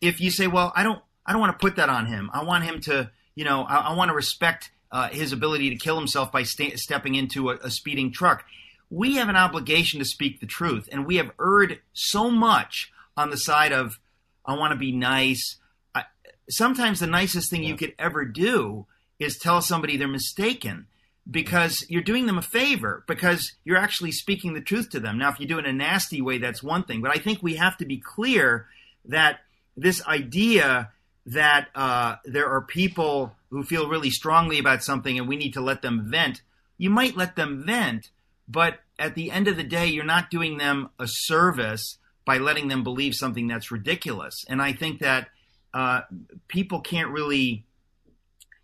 [0.00, 2.30] If you say, well, I don't, I don't want to put that on him.
[2.32, 5.76] I want him to, you know, I, I want to respect uh, his ability to
[5.76, 8.44] kill himself by sta- stepping into a, a speeding truck.
[8.90, 13.30] We have an obligation to speak the truth, and we have erred so much on
[13.30, 13.98] the side of,
[14.46, 15.56] I want to be nice.
[15.94, 16.04] I,
[16.48, 18.86] sometimes the nicest thing you could ever do
[19.18, 20.86] is tell somebody they're mistaken
[21.30, 25.18] because you're doing them a favor because you're actually speaking the truth to them.
[25.18, 27.02] Now, if you do it in a nasty way, that's one thing.
[27.02, 28.68] But I think we have to be clear
[29.04, 29.40] that
[29.76, 30.90] this idea
[31.28, 35.60] that uh, there are people who feel really strongly about something and we need to
[35.60, 36.42] let them vent,
[36.78, 38.10] you might let them vent,
[38.48, 42.68] but at the end of the day, you're not doing them a service by letting
[42.68, 44.44] them believe something that's ridiculous.
[44.48, 45.28] And I think that
[45.74, 46.02] uh,
[46.48, 47.64] people can't really,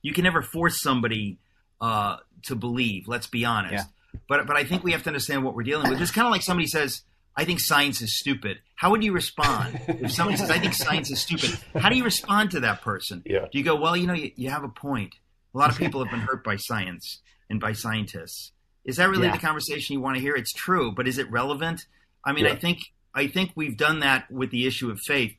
[0.02, 1.38] you can never force somebody
[1.80, 3.08] uh, to believe.
[3.08, 3.74] Let's be honest.
[3.74, 4.20] Yeah.
[4.28, 6.00] But but I think we have to understand what we're dealing with.
[6.00, 7.02] It's kind of like somebody says,
[7.36, 11.10] "I think science is stupid." How would you respond if somebody says, "I think science
[11.10, 11.58] is stupid"?
[11.80, 13.22] How do you respond to that person?
[13.24, 13.46] Yeah.
[13.50, 15.14] Do you go, "Well, you know, you, you have a point.
[15.54, 18.52] A lot of people have been hurt by science and by scientists."
[18.84, 19.32] Is that really Yeah.
[19.32, 20.34] the conversation you want to hear?
[20.34, 21.86] It's true, but is it relevant?
[22.24, 22.78] I mean, I think
[23.14, 25.34] I think we've done that with the issue of faith.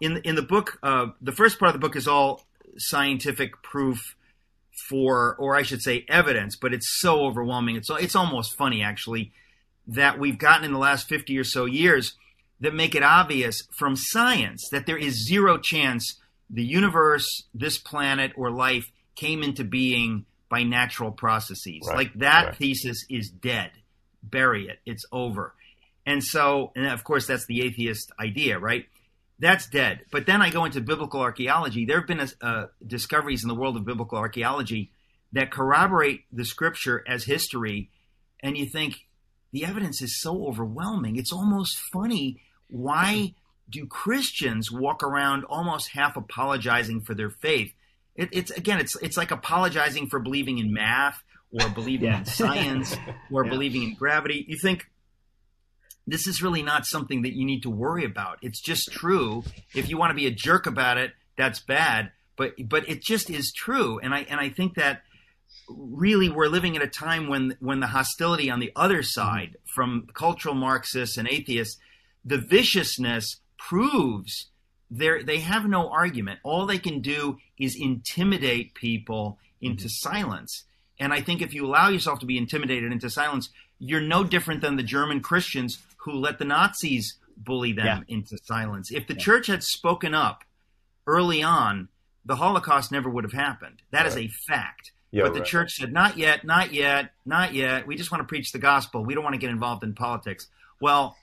[0.00, 2.44] In in the book, uh, the first part of the book is all
[2.76, 4.16] scientific proof
[4.88, 7.76] for, or I should say, evidence, but it's so overwhelming.
[7.76, 9.32] It's it's almost funny actually
[9.86, 12.16] that we've gotten in the last fifty or so years
[12.60, 18.32] that make it obvious from science that there is zero chance the universe, this planet,
[18.36, 21.80] or life came into being by natural processes.
[21.88, 22.56] Right, Like that right.
[22.56, 23.70] thesis is dead.
[24.22, 24.78] Bury it.
[24.86, 25.54] It's over.
[26.04, 28.86] And so, and of course, that's the atheist idea, right?
[29.38, 30.00] That's dead.
[30.12, 31.84] But then I go into biblical archaeology.
[31.84, 34.92] There have been uh, discoveries in the world of biblical archaeology
[35.32, 37.90] that corroborate the scripture as history.
[38.40, 39.06] And you think
[39.52, 41.16] the evidence is so overwhelming.
[41.16, 42.40] It's almost funny.
[42.68, 43.34] Why
[43.68, 47.72] do Christians walk around almost half apologizing for their faith?
[48.16, 52.18] It, it's again, it's it's like apologizing for believing in math or believing Yeah.
[52.18, 52.96] in science
[53.30, 53.50] or Yeah.
[53.50, 54.44] believing in gravity.
[54.48, 54.86] You think
[56.06, 58.38] this is really not something that you need to worry about.
[58.42, 59.44] It's just true.
[59.74, 62.10] If you want to be a jerk about it, that's bad.
[62.36, 63.98] But but it just is true.
[64.00, 65.02] And I and I think that
[65.68, 69.20] really we're living at a time when when the hostility on the other mm-hmm.
[69.20, 71.78] side from cultural Marxists and atheists,
[72.24, 74.50] the viciousness proves
[74.90, 76.40] they they have no argument.
[76.42, 79.72] All they can do is intimidate people mm-hmm.
[79.72, 80.64] into silence.
[80.98, 84.60] And I think if you allow yourself to be intimidated into silence, you're no different
[84.60, 88.14] than the German Christians who let the Nazis bully them yeah.
[88.14, 88.92] into silence.
[88.92, 89.20] If the yeah.
[89.20, 90.44] church had spoken up
[91.06, 91.88] early on,
[92.24, 93.82] the Holocaust never would have happened.
[93.90, 94.08] That right.
[94.08, 94.92] is a fact.
[95.12, 95.48] Yeah, but the right.
[95.48, 97.86] church said, not yet, not yet, not yet.
[97.86, 99.04] We just want to preach the gospel.
[99.04, 100.48] We don't want to get involved in politics.
[100.80, 101.16] Well,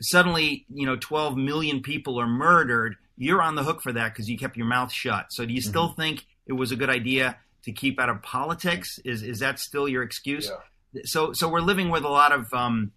[0.00, 2.96] suddenly, you know, 12 million people are murdered.
[3.16, 5.26] You're on the hook for that because you kept your mouth shut.
[5.32, 5.70] So do you mm-hmm.
[5.70, 8.98] still think it was a good idea to keep out of politics?
[9.04, 10.50] Is, is that still your excuse?
[10.94, 11.02] Yeah.
[11.04, 12.90] So, so we're living with a lot of um,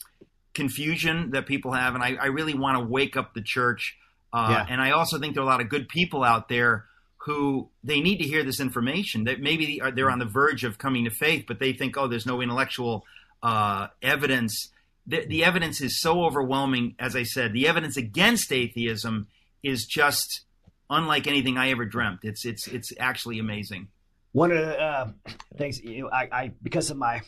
[0.56, 1.94] confusion that people have.
[1.94, 3.96] And I, I really want to wake up the church.
[4.34, 4.74] Uh, yeah.
[4.74, 6.86] And I also think there are a lot of good people out there
[7.26, 11.06] who they need to hear this information that maybe they're on the verge of coming
[11.06, 13.04] to faith, but they think, oh, there's no intellectual
[13.42, 14.70] uh, evidence.
[15.08, 16.94] The, the, evidence is so overwhelming.
[17.00, 19.28] As I said, the evidence against atheism
[19.64, 20.42] is just
[20.88, 22.20] unlike anything I ever dreamt.
[22.22, 23.88] It's it's it's actually amazing.
[24.32, 25.12] One of the uh,
[25.58, 27.22] things you know, I, I, because of my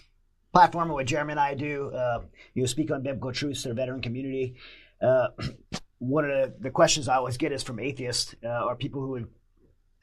[0.54, 2.22] platform what Jeremy and I do, uh,
[2.54, 4.58] you know, speak on biblical truths to the veteran community.
[5.02, 5.30] Uh,
[5.98, 9.10] one of the, the, questions I always get is from atheists uh, or people who
[9.10, 9.28] would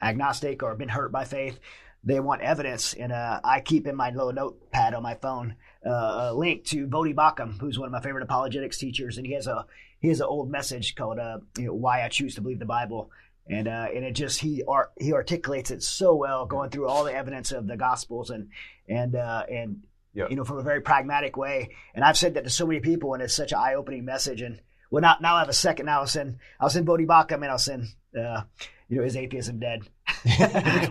[0.01, 1.59] agnostic or been hurt by faith,
[2.03, 2.93] they want evidence.
[2.93, 5.55] And uh, I keep in my little notepad on my phone
[5.85, 9.33] uh, a link to Voddie Baucham, who's one of my favorite apologetics teachers, and he
[9.33, 9.65] has a
[9.99, 12.65] he has an old message called uh, you know, "Why I Choose to Believe the
[12.65, 13.11] Bible."
[13.47, 17.03] And uh, and it just he art, he articulates it so well, going through all
[17.03, 18.49] the evidence of the Gospels and
[18.89, 21.69] and uh, and you know from a very pragmatic way.
[21.93, 24.41] And I've said that to so many people, and it's such an eye opening message.
[24.41, 25.85] And well, now now I have a second.
[25.85, 28.43] Now I'll send I'll send Voddie Baucham, and I'll send uh,
[28.89, 29.81] you know, is atheism dead?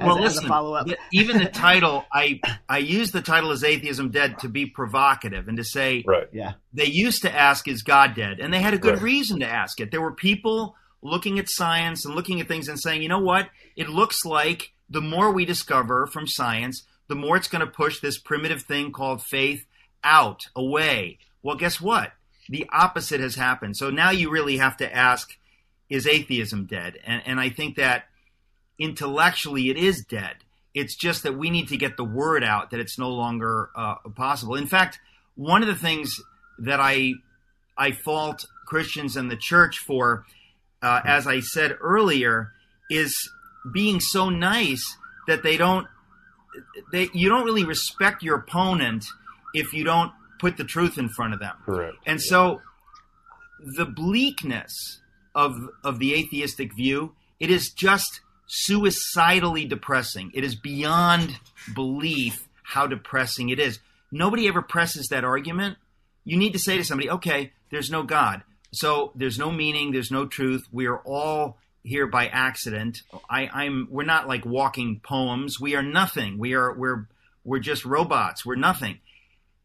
[0.00, 0.88] well, listen, follow up.
[1.12, 5.56] even the title, I I use the title "Is Atheism Dead" to be provocative and
[5.56, 6.28] to say, right.
[6.32, 9.02] yeah, they used to ask, "Is God dead?" and they had a good right.
[9.02, 9.90] reason to ask it.
[9.90, 13.50] There were people looking at science and looking at things and saying, you know what?
[13.76, 18.00] It looks like the more we discover from science, the more it's going to push
[18.00, 19.66] this primitive thing called faith
[20.02, 21.18] out, away.
[21.42, 22.12] Well, guess what?
[22.48, 23.76] The opposite has happened.
[23.76, 25.37] So now you really have to ask
[25.94, 26.98] is atheism dead?
[27.07, 28.07] And, and I think that
[28.78, 30.37] intellectually it is dead.
[30.74, 33.94] It's just that we need to get the word out that it's no longer uh,
[34.16, 34.57] possible.
[34.57, 34.98] In fact,
[35.37, 36.20] one of the things
[36.59, 37.14] that I
[37.76, 40.24] I fault Christians and the church for,
[40.83, 42.52] uh, as I said earlier,
[42.90, 43.14] is
[43.72, 44.96] being so nice
[45.28, 45.87] that they don't
[46.90, 49.04] they you don't really respect your opponent
[49.54, 51.54] if you don't put the truth in front of them.
[51.64, 51.96] Correct.
[52.04, 52.62] And so
[53.61, 55.00] the bleakness
[55.34, 57.14] of of the atheistic view.
[57.40, 60.30] It is just suicidally depressing.
[60.34, 61.38] It is beyond
[61.74, 63.78] belief how depressing it is.
[64.10, 65.76] Nobody ever presses that argument.
[66.24, 68.42] You need to say to somebody, okay, there's no God.
[68.72, 70.66] So there's no meaning, there's no truth.
[70.72, 73.02] We are all here by accident.
[73.28, 75.60] I, am we're not like walking poems.
[75.60, 76.38] We are nothing.
[76.38, 77.08] We are we're
[77.44, 78.44] we're just robots.
[78.44, 79.00] We're nothing.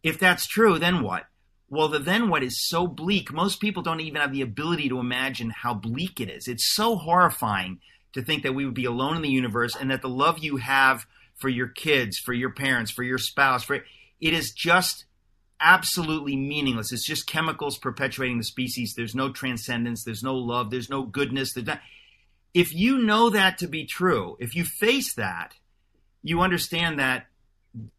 [0.04, 1.26] If that's true, then what?
[1.70, 5.00] Well, the then what is so bleak, most people don't even have the ability to
[5.00, 6.48] imagine how bleak it is.
[6.48, 7.80] It's so horrifying
[8.14, 10.58] to think that we would be alone in the universe and that the love you
[10.58, 11.06] have
[11.36, 15.06] for your kids, for your parents, for your spouse, for it is just
[15.62, 16.92] absolutely meaningless.
[16.92, 18.94] It's just chemicals perpetuating the species.
[18.96, 21.54] There's no transcendence, there's no love, there's no goodness.
[21.54, 21.82] There's not,
[22.54, 25.54] if you know that to be true, if you face that,
[26.24, 27.28] you understand that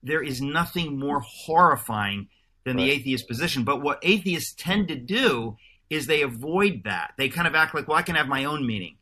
[0.02, 2.28] there is nothing more horrifying
[2.64, 2.84] than right.
[2.84, 3.64] the atheist position.
[3.64, 5.56] But what atheists tend to do
[5.88, 7.14] is they avoid that.
[7.18, 8.96] They kind of act like, well, I can have my own meaning.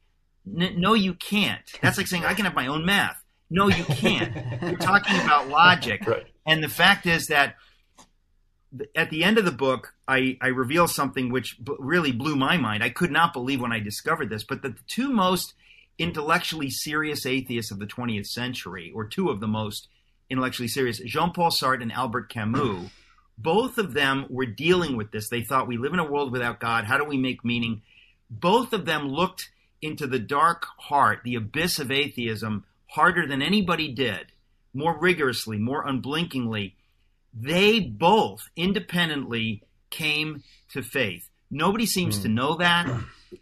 [0.46, 1.60] N- no, you can't.
[1.82, 3.22] That's like saying, I can have my own math.
[3.50, 4.34] No, you can't.
[4.62, 6.06] You're talking about logic.
[6.06, 6.26] Right.
[6.46, 7.56] And the fact is that
[8.94, 12.56] at the end of the book, I, I reveal something which b- really blew my
[12.56, 12.82] mind.
[12.82, 15.54] I could not believe when I discovered this, but that the two most
[15.98, 19.88] intellectually serious atheists of the 20th century, or two of the most
[20.30, 22.90] intellectually serious, Jean Paul Sartre and Albert Camus,
[23.38, 25.28] both of them were dealing with this.
[25.28, 26.84] They thought we live in a world without God.
[26.84, 27.82] How do we make meaning?
[28.28, 33.92] Both of them looked into the dark heart, the abyss of atheism, harder than anybody
[33.92, 34.32] did,
[34.74, 36.74] more rigorously, more unblinkingly.
[37.32, 41.28] They both independently came to faith.
[41.50, 42.22] Nobody seems mm.
[42.22, 42.90] to know that.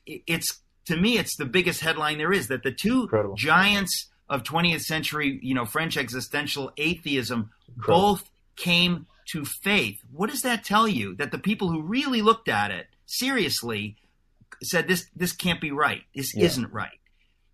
[0.07, 3.35] It's to me, it's the biggest headline there is that the two Incredible.
[3.35, 8.01] giants of 20th century, you know, French existential atheism Incredible.
[8.01, 10.01] both came to faith.
[10.13, 11.15] What does that tell you?
[11.17, 13.97] That the people who really looked at it seriously
[14.63, 16.03] said this this can't be right.
[16.15, 16.45] This yeah.
[16.45, 16.99] isn't right.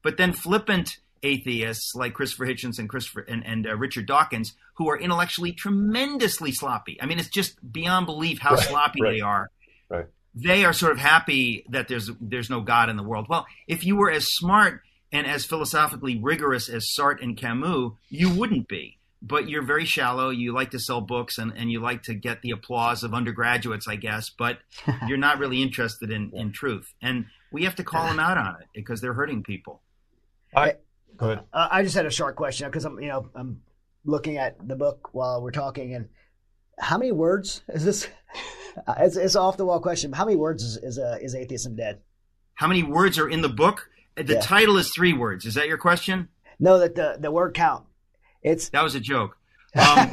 [0.02, 4.90] But then flippant atheists like Christopher Hitchens and Christopher and, and uh, Richard Dawkins, who
[4.90, 7.00] are intellectually tremendously sloppy.
[7.00, 9.50] I mean, it's just beyond belief how right, sloppy right, they are.
[9.88, 10.06] Right.
[10.34, 13.26] They are sort of happy that there's there's no God in the world.
[13.28, 18.34] Well, if you were as smart and as philosophically rigorous as Sartre and Camus, you
[18.34, 20.30] wouldn't be but you're very shallow.
[20.30, 23.86] You like to sell books and, and you like to get the applause of undergraduates,
[23.86, 24.58] I guess, but
[25.06, 26.92] you're not really interested in, in truth.
[27.00, 29.80] And we have to call them out on it because they're hurting people.
[30.54, 30.74] I,
[31.16, 31.44] go ahead.
[31.52, 33.62] Uh, I just had a short question because I'm, you know, I'm
[34.04, 36.08] looking at the book while we're talking, and
[36.78, 38.08] how many words is this?
[38.98, 40.14] It's, it's off the wall question.
[40.14, 42.00] How many words is is, uh, is atheism dead?
[42.54, 43.90] How many words are in the book?
[44.16, 44.40] The Yeah.
[44.40, 45.44] title is three words.
[45.44, 46.28] Is that your question?
[46.58, 47.84] No, that the the word count.
[48.42, 49.36] It's That was a joke.
[49.74, 50.08] Um,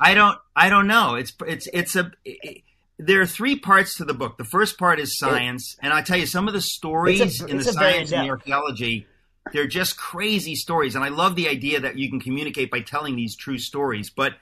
[0.00, 0.38] I don't.
[0.56, 1.14] I don't know.
[1.14, 2.10] It's it's it's a.
[2.24, 2.62] It,
[2.98, 4.36] there are three parts to the book.
[4.38, 7.56] The first part is science, and I tell you, some of the stories a- in
[7.56, 9.06] the it's a very science and the archaeology,
[9.52, 10.94] they're just crazy stories.
[10.94, 14.10] And I love the idea that you can communicate by telling these true stories.
[14.10, 14.34] But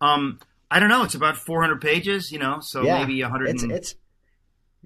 [0.00, 0.38] um,
[0.70, 1.04] I don't know.
[1.04, 3.48] It's about 400 pages, you know, so yeah, maybe 100.
[3.50, 3.94] It's it's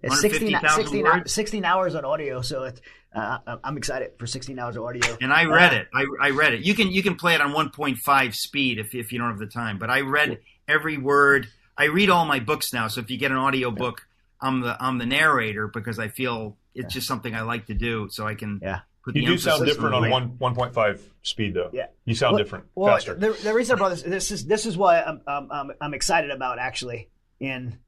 [0.02, 2.80] it's 16, 150,000 16, 16 hours on audio, so it's,
[3.16, 5.16] uh, I'm excited for 16 hours of audio.
[5.20, 5.88] and I read Uh, it.
[5.94, 6.60] I, I read it.
[6.64, 9.46] You can you can play it on 1.5 speed if if you don't have the
[9.46, 9.78] time.
[9.78, 10.38] But I read
[10.68, 11.48] every word.
[11.78, 12.88] I read all my books now.
[12.88, 14.06] So if you get an audio book,
[14.40, 18.08] I'm the I'm the narrator because I feel it's just something I like to do.
[18.10, 18.80] So I can Yeah.
[19.02, 21.70] put You do sound different on one one point five speed though.
[21.72, 21.86] Yeah.
[22.04, 23.14] You sound Well- different, Well, faster.
[23.14, 25.94] the, the reason I brought this, this is this is why I'm I'm, I'm, I'm
[25.94, 27.08] excited about actually
[27.40, 27.78] in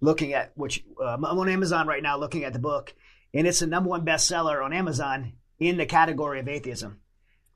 [0.00, 2.94] looking at which um, I'm on Amazon right now looking at the book,
[3.34, 6.98] and it's the number one bestseller on Amazon in the category of atheism.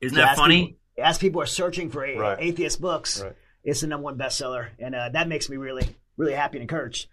[0.01, 0.65] Isn't So that as funny?
[0.95, 2.37] People, as people are searching for a, Right.
[2.39, 3.33] atheist books, Right.
[3.63, 7.07] it's the number one bestseller, and uh, that makes me really really happy and encouraged.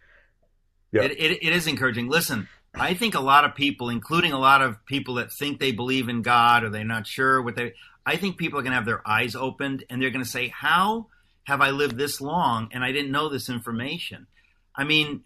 [0.91, 1.03] Yeah.
[1.03, 2.09] It, it, it is encouraging.
[2.09, 5.73] Listen, I think a lot of people, including a lot of people that think they
[5.73, 7.75] believe in God or they're not sure what they,
[8.07, 10.49] I think people are going to have their eyes opened and they're going to say,
[10.49, 11.09] "How
[11.45, 14.27] have I lived this long and I didn't know this information?"
[14.75, 15.23] I mean,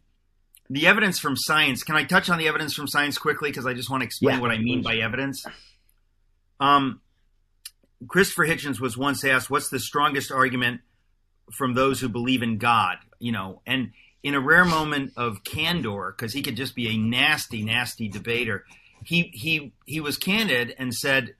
[0.70, 1.82] the evidence from science.
[1.82, 4.36] Can I touch on the evidence from science quickly because I just want to explain
[4.36, 5.44] Yeah, what I mean by evidence?
[6.60, 7.00] Um,
[8.06, 10.82] Christopher Hitchens was once asked, "What's the strongest argument
[11.56, 13.92] from those who believe in God?" You know, and
[14.22, 18.64] in a rare moment of candor, because he could just be a nasty, nasty debater,
[19.04, 21.34] he he he was candid and said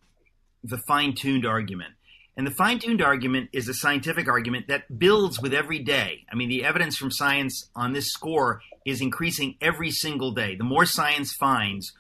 [0.65, 1.95] the fine-tuned argument.
[2.39, 6.25] And the fine-tuned argument is a scientific argument that builds with every day.
[6.31, 10.55] I mean, the evidence from science on this score is increasing every single day.
[10.55, 11.93] The more science finds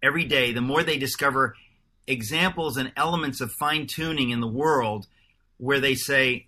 [0.00, 1.56] every day, the more they discover
[2.06, 5.08] examples and elements of fine-tuning in the world
[5.56, 6.46] where they say,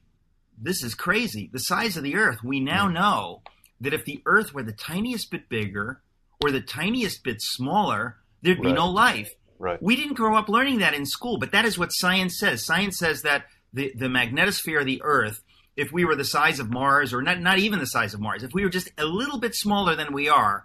[0.56, 1.50] this is crazy.
[1.52, 2.94] The size of the earth, we now hmm.
[2.94, 3.42] know
[3.80, 6.00] that if the earth were the tiniest bit bigger
[6.40, 8.76] or the tiniest bit smaller, there'd be Right.
[8.76, 9.32] no life.
[9.62, 9.80] Right.
[9.80, 12.64] We didn't grow up learning that in school, but that is what science says.
[12.64, 15.40] Science says that the, the magnetosphere of the earth,
[15.76, 18.42] if we were the size of Mars, or not, not even the size of Mars,
[18.42, 20.64] if we were just a little bit smaller than we are,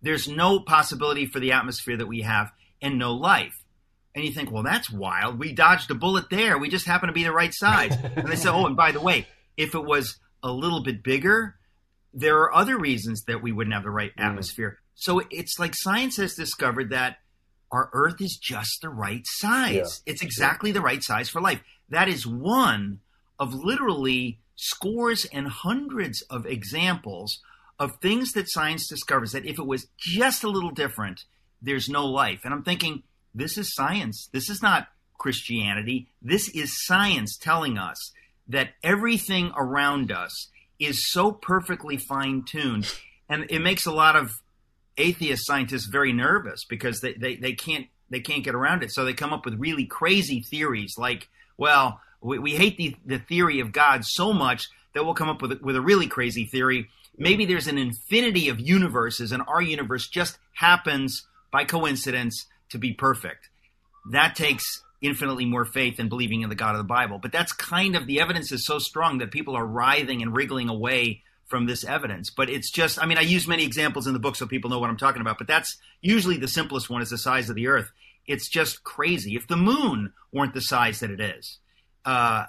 [0.00, 3.52] there's no possibility for the atmosphere that we have and no life.
[4.14, 5.38] And you think, well, that's wild.
[5.38, 6.56] We dodged a bullet there.
[6.56, 7.94] We just happen to be the right size.
[8.16, 9.26] and they say, oh, and by the way,
[9.58, 11.56] if it was a little bit bigger,
[12.14, 14.24] there are other reasons that we wouldn't have the right mm.
[14.24, 14.78] atmosphere.
[14.94, 17.18] So it's like science has discovered that
[17.70, 20.02] our Earth is just the right size.
[20.06, 21.60] It's exactly the right size for life.
[21.88, 23.00] That is one
[23.38, 27.38] of literally scores and hundreds of examples
[27.78, 31.24] of things that science discovers that if it was just a little different,
[31.62, 32.40] there's no life.
[32.44, 33.02] And I'm thinking,
[33.34, 34.28] this is science.
[34.32, 36.08] This is not Christianity.
[36.20, 38.12] This is science telling us
[38.48, 40.48] that everything around us
[40.78, 42.92] is so perfectly fine tuned.
[43.28, 44.30] And it makes a lot of
[44.98, 48.90] atheist scientists very nervous because they, they, they can't they can't get around it.
[48.90, 51.28] So they come up with really crazy theories like,
[51.58, 55.42] well, we, we hate the, the theory of God so much that we'll come up
[55.42, 56.88] with with a really crazy theory.
[57.16, 62.92] Maybe there's an infinity of universes and our universe just happens by coincidence to be
[62.92, 63.48] perfect.
[64.10, 67.18] That takes infinitely more faith than believing in the God of the Bible.
[67.18, 70.68] But that's kind of the evidence is so strong that people are writhing and wriggling
[70.68, 72.30] away from this evidence.
[72.30, 74.78] But it's just, I mean, I use many examples in the book so people know
[74.78, 77.66] what I'm talking about, but that's usually the simplest one is the size of the
[77.68, 77.90] earth.
[78.26, 79.34] It's just crazy.
[79.34, 81.58] If the moon weren't the size that it is,
[82.04, 82.44] uh,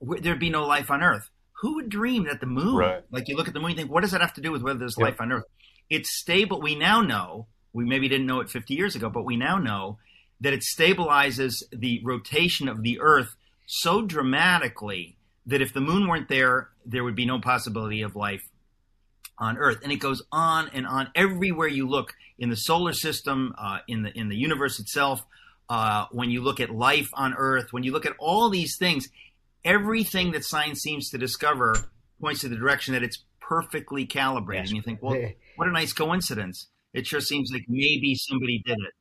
[0.00, 1.28] there'd be no life on earth.
[1.62, 3.02] Who would dream that the moon, Right.
[3.10, 4.62] like you look at the moon, you think, what does that have to do with
[4.62, 5.04] whether there's Yeah.
[5.04, 5.44] life on earth?
[5.88, 6.60] It's stable.
[6.60, 9.98] We now know, we maybe didn't know it 50 years ago, but we now know
[10.40, 13.34] that it stabilizes the rotation of the earth
[13.66, 15.16] so dramatically
[15.46, 18.48] that if the moon weren't there, there would be no possibility of life
[19.38, 19.78] on Earth.
[19.82, 24.02] And it goes on and on everywhere you look in the solar system, uh, in
[24.02, 25.24] the in the universe itself.
[25.68, 29.08] Uh, when you look at life on Earth, when you look at all these things,
[29.64, 31.76] everything that science seems to discover
[32.20, 34.64] points to the direction that it's perfectly calibrated.
[34.64, 34.70] Yes.
[34.70, 35.16] And you think, well,
[35.56, 36.68] what a nice coincidence!
[36.92, 38.94] It sure seems like maybe somebody did it.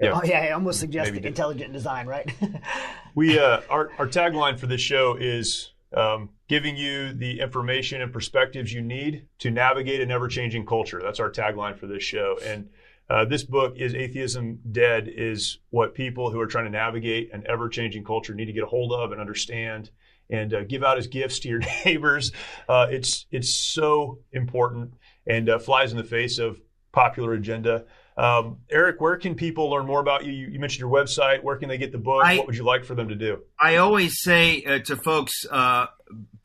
[0.00, 0.12] Yeah.
[0.14, 2.32] Oh, yeah, I almost suggest intelligent design, right?
[3.16, 8.12] We uh, our our tagline for this show is um, giving you the information and
[8.12, 11.00] perspectives you need to navigate an ever-changing culture.
[11.02, 12.38] That's our tagline for this show.
[12.44, 12.68] And
[13.08, 17.44] uh, this book is "Atheism Dead" is what people who are trying to navigate an
[17.46, 19.90] ever-changing culture need to get a hold of and understand,
[20.30, 22.32] and uh, give out as gifts to your neighbors.
[22.68, 24.94] Uh, it's it's so important
[25.26, 26.60] and uh, flies in the face of
[26.92, 27.84] popular agenda.
[28.16, 30.32] Um, Eric, where can people learn more about you?
[30.32, 30.46] you?
[30.46, 31.42] You mentioned your website.
[31.42, 32.24] Where can they get the book?
[32.24, 33.40] I- what would you like for them to do?
[33.58, 35.86] I always say uh, to folks, uh,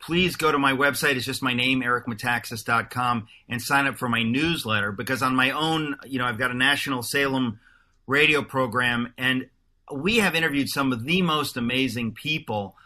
[0.00, 1.14] please go to my website.
[1.16, 5.96] It's just my name, ericmetaxas.com, and sign up for my newsletter because on my own,
[6.06, 7.60] you know, I've got a national Salem
[8.06, 9.48] radio program and
[9.92, 12.76] we have interviewed some of the most amazing people,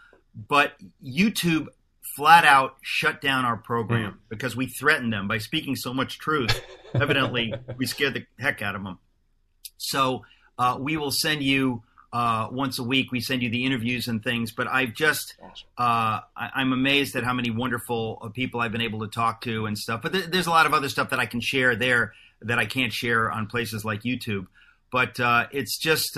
[0.47, 0.73] but
[1.03, 1.67] YouTube
[2.15, 6.61] flat out shut down our program because we threatened them by speaking so much truth.
[6.93, 8.99] Evidently, we scared the heck out of them.
[9.77, 10.23] So
[10.57, 13.11] uh, we will send you uh, once a week.
[13.11, 14.53] We send you the interviews and things.
[14.53, 15.35] But I've just
[15.77, 19.41] uh, I, I'm amazed at how many wonderful uh, people I've been able to talk
[19.41, 20.01] to and stuff.
[20.01, 22.65] But th- there's a lot of other stuff that I can share there that I
[22.65, 24.47] can't share on places like YouTube.
[24.91, 26.17] But uh, it's just.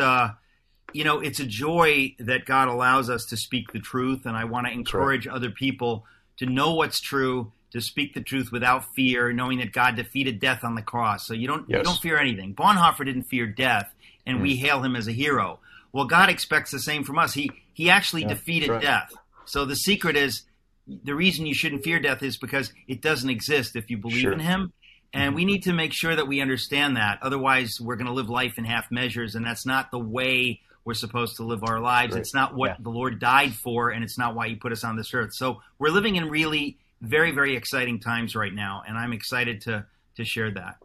[0.93, 4.45] You know, it's a joy that God allows us to speak the truth, and I
[4.45, 6.05] want to encourage other people
[6.37, 10.63] to know what's true, to speak the truth without fear, knowing that God defeated death
[10.63, 11.27] on the cross.
[11.27, 12.55] So you don't you don't fear anything.
[12.55, 13.93] Bonhoeffer didn't fear death,
[14.25, 14.59] and we mm.
[14.59, 15.59] hail him as a hero.
[15.91, 17.33] Well, God expects the same from us.
[17.33, 18.81] He he actually defeated right.
[18.81, 19.13] death.
[19.45, 20.43] So the secret is
[20.87, 24.33] the reason you shouldn't fear death is because it doesn't exist if you believe Sure.
[24.33, 24.73] in Him.
[25.13, 25.47] And we mm-hmm.
[25.47, 27.19] need to make sure that we understand that.
[27.21, 30.93] Otherwise, we're going to live life in half measures, and that's not the way we're
[30.93, 32.15] supposed to live our lives.
[32.15, 32.75] It's not what Yeah.
[32.79, 35.33] the Lord died for, and it's not why He put us on this earth.
[35.33, 39.85] So we're living in really very, very exciting times right now, and I'm excited to
[40.15, 40.77] to share that.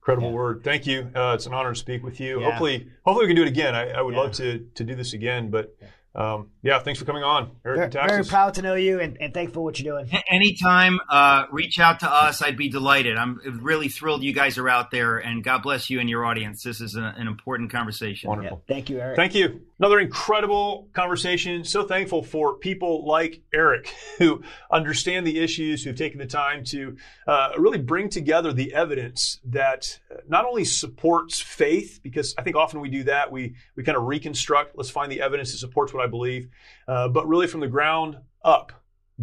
[0.00, 0.64] Incredible word.
[0.64, 1.08] Thank you.
[1.14, 2.40] Uh, it's an honor to speak with you.
[2.40, 2.46] Yeah.
[2.46, 3.74] Hopefully, hopefully we can do it again.
[3.74, 4.20] I, I would Yeah.
[4.22, 5.50] love to to do this again.
[5.50, 5.76] But
[6.14, 8.08] um, yeah, thanks for coming on, Eric very, Metaxas.
[8.08, 10.22] very proud to know you and, and thankful for what you're doing.
[10.30, 12.42] Anytime, uh, reach out to us.
[12.42, 13.16] I'd be delighted.
[13.16, 16.62] I'm really thrilled you guys are out there, and God bless you and your audience.
[16.62, 18.28] This is a, an important conversation.
[18.28, 18.62] Yeah, Wonderful.
[18.68, 19.16] thank you, Eric.
[19.16, 19.62] Thank you.
[19.78, 21.64] Another incredible conversation.
[21.64, 26.96] So thankful for people like Eric who understand the issues, who've taken the time to
[27.26, 32.54] uh, really bring together the evidence that uh, not only supports faith, because I think
[32.54, 34.76] often we do that, we we kind of reconstruct.
[34.76, 36.48] Let's find the evidence that supports what I believe,
[36.88, 38.72] uh, but really from the ground up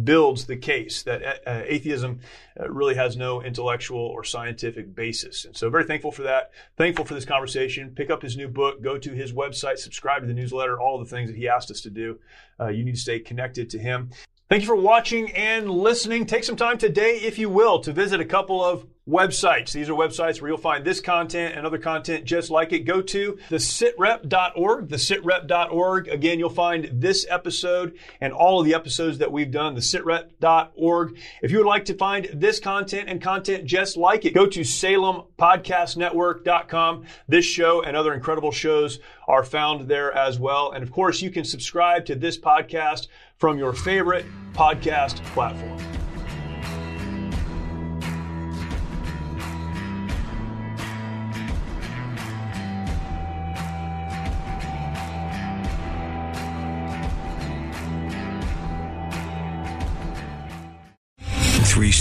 [0.04, 2.20] builds the case that uh, atheism
[2.58, 5.44] uh, really has no intellectual or scientific basis.
[5.44, 6.52] And so, very thankful for that.
[6.76, 7.90] Thankful for this conversation.
[7.94, 11.04] Pick up his new book, go to his website, subscribe to the newsletter, all the
[11.04, 12.18] things that he asked us to do.
[12.58, 14.10] Uh, you need to stay connected to him.
[14.50, 16.26] Thank you for watching and listening.
[16.26, 19.70] Take some time today, if you will, to visit a couple of websites.
[19.70, 22.80] These are websites where you'll find this content and other content just like it.
[22.80, 26.08] Go to thesitrep.org, thesitrep.org.
[26.08, 31.16] Again, you'll find this episode and all of the episodes that we've done, thesitrep.org.
[31.42, 34.62] If you would like to find this content and content just like it, go to
[34.62, 37.04] salempodcastnetwork.com.
[37.28, 38.98] This show and other incredible shows
[39.28, 40.72] are found there as well.
[40.72, 43.06] And of course, you can subscribe to this podcast
[43.40, 45.89] from your favorite podcast platform.